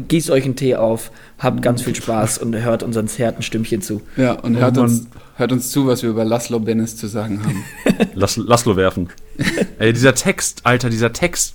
[0.07, 4.03] Gießt euch einen Tee auf, habt ganz viel Spaß und hört unseren zärten Stimmchen zu.
[4.19, 7.65] Ja, und hört, uns, hört uns zu, was wir über Laszlo Bennis zu sagen haben.
[8.15, 9.09] Las, Laszlo werfen.
[9.79, 11.55] Ey, dieser Text, Alter, dieser Text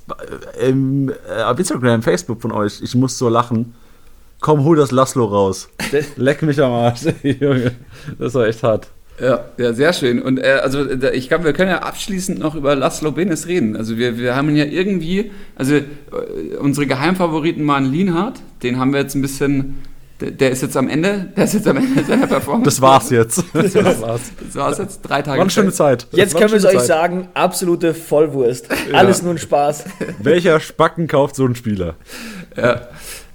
[0.57, 2.81] äh, im, äh, auf Instagram, Facebook von euch.
[2.81, 3.75] Ich muss so lachen
[4.39, 5.69] komm, hol das Laszlo raus.
[6.15, 7.01] Leck mich am Arsch.
[7.23, 7.71] Junge,
[8.17, 8.87] das war echt hart.
[9.19, 10.21] Ja, ja, sehr schön.
[10.21, 13.77] Und äh, also ich glaube, wir können ja abschließend noch über Laszlo Benes reden.
[13.77, 15.83] Also wir, wir haben ihn ja irgendwie, also äh,
[16.59, 19.75] unsere Geheimfavoriten waren Lienhardt, den haben wir jetzt ein bisschen,
[20.19, 22.65] der, der ist jetzt am Ende, der ist jetzt am Ende seiner Performance.
[22.65, 23.43] Das war's jetzt.
[23.53, 24.21] Das war's.
[24.43, 25.37] Das war's jetzt, drei Tage.
[25.37, 26.07] War eine schöne Zeit.
[26.11, 26.87] Jetzt können wir es euch Zeit.
[26.87, 28.67] sagen, absolute Vollwurst.
[28.91, 29.85] Alles nur ein Spaß.
[30.21, 31.95] Welcher Spacken kauft so einen Spieler?
[32.57, 32.81] Ja.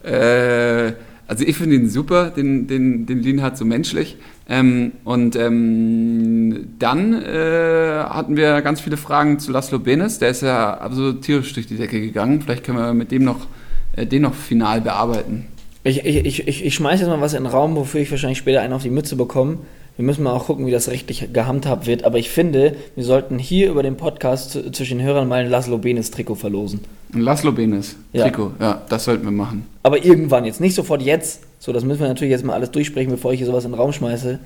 [0.03, 0.93] Äh,
[1.27, 4.19] also ich finde ihn super, den, den, den Lienhardt so menschlich.
[4.53, 10.19] Ähm, und ähm, dann äh, hatten wir ganz viele Fragen zu Laszlo Benes.
[10.19, 12.43] Der ist ja absolut tierisch durch die Decke gegangen.
[12.43, 13.47] Vielleicht können wir mit dem noch,
[13.95, 15.47] äh, den noch final bearbeiten.
[15.85, 18.61] Ich, ich, ich, ich, schmeiße jetzt mal was in den Raum, wofür ich wahrscheinlich später
[18.61, 19.59] einen auf die Mütze bekomme.
[19.97, 22.03] Wir müssen mal auch gucken, wie das rechtlich gehandhabt wird.
[22.03, 25.79] Aber ich finde, wir sollten hier über den Podcast zwischen den Hörern mal ein Laszlo
[25.79, 26.81] Benes Trikot verlosen.
[27.15, 28.25] Ein Laszlo Benes Ja.
[28.25, 29.67] Trikot, ja, das sollten wir machen.
[29.85, 31.43] Aber irgendwann jetzt, nicht sofort jetzt.
[31.63, 33.79] So, das müssen wir natürlich jetzt mal alles durchsprechen, bevor ich hier sowas in den
[33.79, 34.39] Raum schmeiße.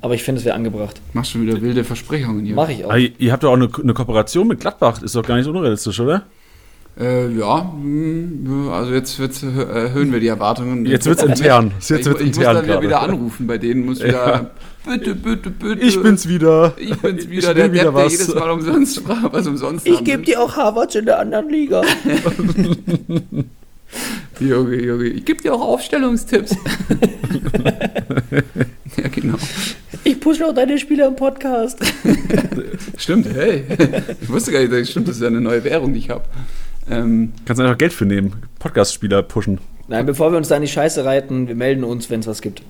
[0.00, 1.00] Aber ich finde, es wäre angebracht.
[1.12, 2.54] Machst schon wieder wilde Versprechungen hier.
[2.54, 2.90] Mache ich auch.
[2.90, 5.02] Aber ihr, ihr habt doch auch eine, eine Kooperation mit Gladbach.
[5.02, 6.22] Ist doch gar nicht so unrealistisch, oder?
[7.00, 10.86] Äh, ja, hm, also jetzt wird's, äh, erhöhen wir die Erwartungen.
[10.86, 11.72] Jetzt wird's intern.
[11.80, 12.86] Jetzt ich, wird's ich muss intern dann wieder, gerade.
[12.86, 14.50] wieder anrufen bei denen, muss wieder, Ja.
[14.88, 15.80] bitte, bitte, bitte.
[15.84, 16.74] Ich bin's wieder.
[16.76, 19.88] Ich bin's Ich wieder, will der wieder Depp, der jedes Mal umsonst sprach, was umsonst
[19.88, 20.18] haben will.
[20.18, 21.82] dir auch Harvard in der anderen Liga.
[24.40, 26.56] Junge, Junge, ich gebe dir auch Aufstellungstipps.
[28.96, 29.36] ja, genau.
[30.04, 31.78] Ich pushe auch deine Spieler im Podcast.
[32.96, 33.64] Stimmt, hey.
[34.20, 36.24] Ich wusste gar nicht, das stimmt, das ist ja eine neue Währung, die ich habe.
[36.90, 38.32] Ähm, Kannst einfach Geld für nehmen.
[38.58, 39.58] Podcast-Spieler pushen.
[39.88, 42.42] Nein, bevor wir uns da in die Scheiße reiten, wir melden uns, wenn es was
[42.42, 42.62] gibt.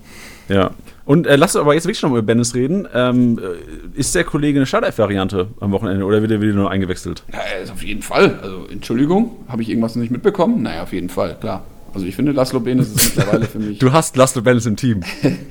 [0.48, 0.72] Ja.
[1.04, 2.86] Und äh, lass uns aber jetzt wirklich noch mal über Bennis reden.
[2.94, 7.24] Ähm, äh, ist der Kollege eine Startelf-Variante am Wochenende oder wird er wieder nur eingewechselt?
[7.32, 8.38] ja, ist auf jeden Fall.
[8.40, 10.62] Also, Entschuldigung, habe ich irgendwas noch nicht mitbekommen?
[10.62, 11.64] Naja, auf jeden Fall, klar.
[11.94, 13.78] Also, ich finde, Laszlo Benes ist mittlerweile für mich.
[13.78, 15.00] Du hast Laszlo Bennis im Team.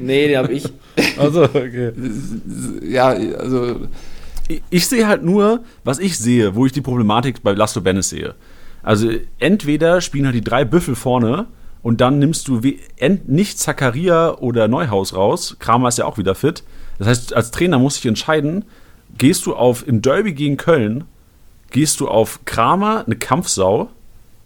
[0.00, 0.64] Nee, den habe ich.
[1.18, 1.92] Also, okay.
[2.82, 3.76] Ja, also,
[4.48, 8.08] Ich, ich sehe halt nur, was ich sehe, wo ich die Problematik bei Laszlo Bennis
[8.10, 8.34] sehe.
[8.82, 11.46] Also entweder spielen halt die drei Büffel vorne
[11.82, 12.60] und dann nimmst du
[13.26, 15.56] nicht Zakaria oder Neuhaus raus.
[15.58, 16.62] Kramer ist ja auch wieder fit.
[16.98, 18.64] Das heißt, als Trainer musst du dich entscheiden,
[19.16, 21.04] gehst du auf im Derby gegen Köln,
[21.70, 23.88] gehst du auf Kramer, eine Kampfsau,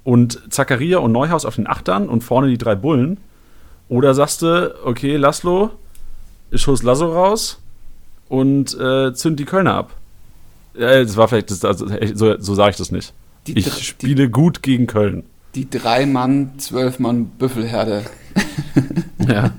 [0.05, 3.19] und Zakaria und Neuhaus auf den Achtern und vorne die drei Bullen.
[3.89, 5.71] Oder sagst du, okay, Laszlo,
[6.51, 7.59] ich schuss Lasso raus
[8.29, 9.97] und äh, zünd die Kölner ab.
[10.75, 13.13] Äh, das war vielleicht, das, also, so, so sage ich das nicht.
[13.47, 15.25] Die ich spiele gut gegen Köln.
[15.55, 18.03] Die drei Mann, zwölf Mann Büffelherde.
[19.29, 19.51] Ja.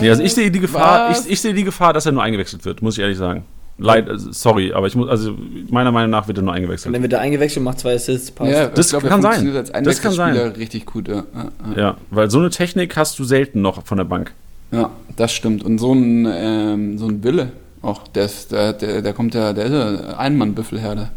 [0.00, 2.64] Nee, also ich sehe die Gefahr, ich, ich sehe die Gefahr, dass er nur eingewechselt
[2.64, 3.44] wird, muss ich ehrlich sagen.
[3.76, 5.36] Leid, also, sorry, aber ich muss, also
[5.70, 6.92] meiner Meinung nach wird er nur Und eingewechselt.
[6.92, 8.50] dann wird er eingewechselt, macht zwei Assists, passt.
[8.50, 9.52] Ja, Das ich glaube, kann sein.
[9.84, 10.36] Das kann sein.
[10.36, 11.06] Richtig gut.
[11.06, 11.14] Ja.
[11.34, 11.80] Ja, ja.
[11.80, 14.32] Ja, weil so eine Technik hast du selten noch von der Bank.
[14.72, 15.62] ja, das stimmt.
[15.62, 17.52] Und so ein, ähm, so ein Wille
[17.82, 21.10] auch, der, ist, der, der, der kommt ja, der ist ja Einmann-Büffelherde.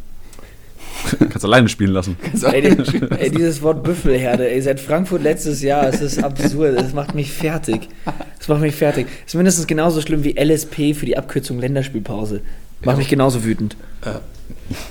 [1.20, 2.16] Kannst alleine spielen lassen.
[2.51, 6.93] Ey, die, ey, dieses Wort Büffelherde, ey, seit Frankfurt letztes Jahr, es ist absurd, das
[6.93, 7.88] macht mich fertig.
[8.38, 9.07] Das macht mich fertig.
[9.26, 12.41] Ist mindestens genauso schlimm wie LSP für die Abkürzung Länderspielpause.
[12.84, 13.76] Macht mich genauso wütend.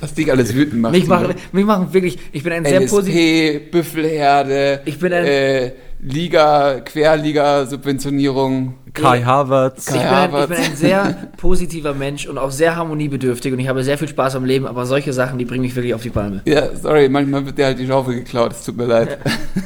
[0.00, 0.92] Was dich alles wütend macht.
[0.92, 3.14] Mich machen, mich machen wirklich, ich bin ein sehr positiv.
[3.14, 5.72] LSP, Büffelherde, Ich bin ein- äh,
[6.02, 8.74] Liga, Querliga-Subventionierung.
[8.94, 9.86] Kai Havertz.
[9.88, 13.68] Ich bin, ein, ich bin ein sehr positiver Mensch und auch sehr harmoniebedürftig und ich
[13.68, 16.10] habe sehr viel Spaß am Leben, aber solche Sachen, die bringen mich wirklich auf die
[16.10, 16.42] Palme.
[16.46, 19.18] Ja, sorry, manchmal wird dir halt die Schaufel geklaut, es tut mir leid.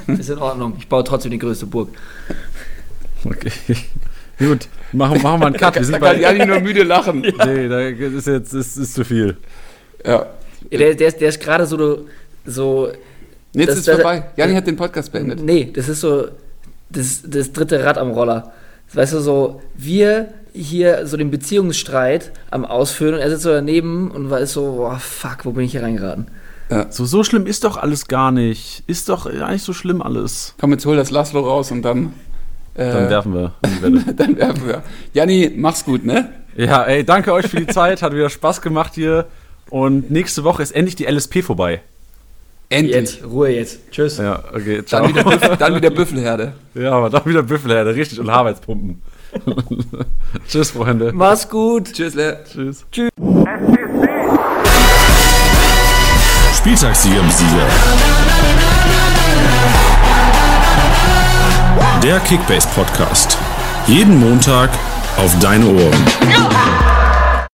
[0.08, 0.74] Ist in Ordnung.
[0.78, 1.88] Ich baue trotzdem die größte Burg.
[3.24, 3.50] Okay.
[4.38, 5.74] Gut, machen, machen wir einen Cut.
[5.76, 6.20] Wir Da sind kann bei.
[6.20, 7.22] Jani nur müde lachen.
[7.46, 9.36] Nee, da ist jetzt ist, ist zu viel.
[10.04, 10.26] Ja.
[10.70, 12.00] Ja, Der, der, ist, der ist gerade so,
[12.44, 12.88] so
[13.54, 14.24] Jetzt Das- ist das- vorbei.
[14.36, 15.40] Jani hat den Podcast beendet.
[15.40, 16.26] Nee, das ist so
[16.90, 18.52] das, das dritte Rad am Roller.
[18.92, 24.10] Weißt du, so wir hier so den Beziehungsstreit am Ausführen und er sitzt so daneben
[24.10, 26.26] und war ist so, boah, fuck, wo bin ich hier reingeraten?
[26.90, 28.82] So, so schlimm ist doch alles gar nicht.
[28.86, 30.54] Ist doch gar nicht so schlimm alles.
[30.60, 32.12] Komm, jetzt hol das Laszlo raus und dann.
[32.74, 33.52] Äh, Dann werfen wir
[34.16, 34.82] dann werfen wir.
[35.12, 36.30] Janni, mach's gut, ne?
[36.56, 38.02] Ja, ey, danke euch für die Zeit.
[38.02, 39.26] Hat wieder Spaß gemacht hier.
[39.70, 41.82] Und nächste Woche ist endlich die LSP vorbei.
[42.68, 42.94] Endlich.
[42.96, 43.90] Jetzt, Ruhe jetzt.
[43.90, 44.18] Tschüss.
[44.18, 45.02] Ja, okay, ciao.
[45.02, 46.52] Dann wieder, Büffel, dann wieder Büffelherde.
[46.74, 49.02] Ja, aber dann wieder Büffelherde, richtig, und Arbeitspumpen.
[50.48, 51.12] Tschüss, Freunde.
[51.12, 51.92] Mach's gut.
[51.92, 52.44] Tschüss, Le.
[52.50, 52.84] Tschüss.
[56.56, 57.66] Spieltagssieger Besieger.
[62.02, 63.38] Der Kickbase Podcast.
[63.86, 64.70] Jeden Montag
[65.16, 66.04] auf deine Ohren.
[66.30, 66.93] Ja!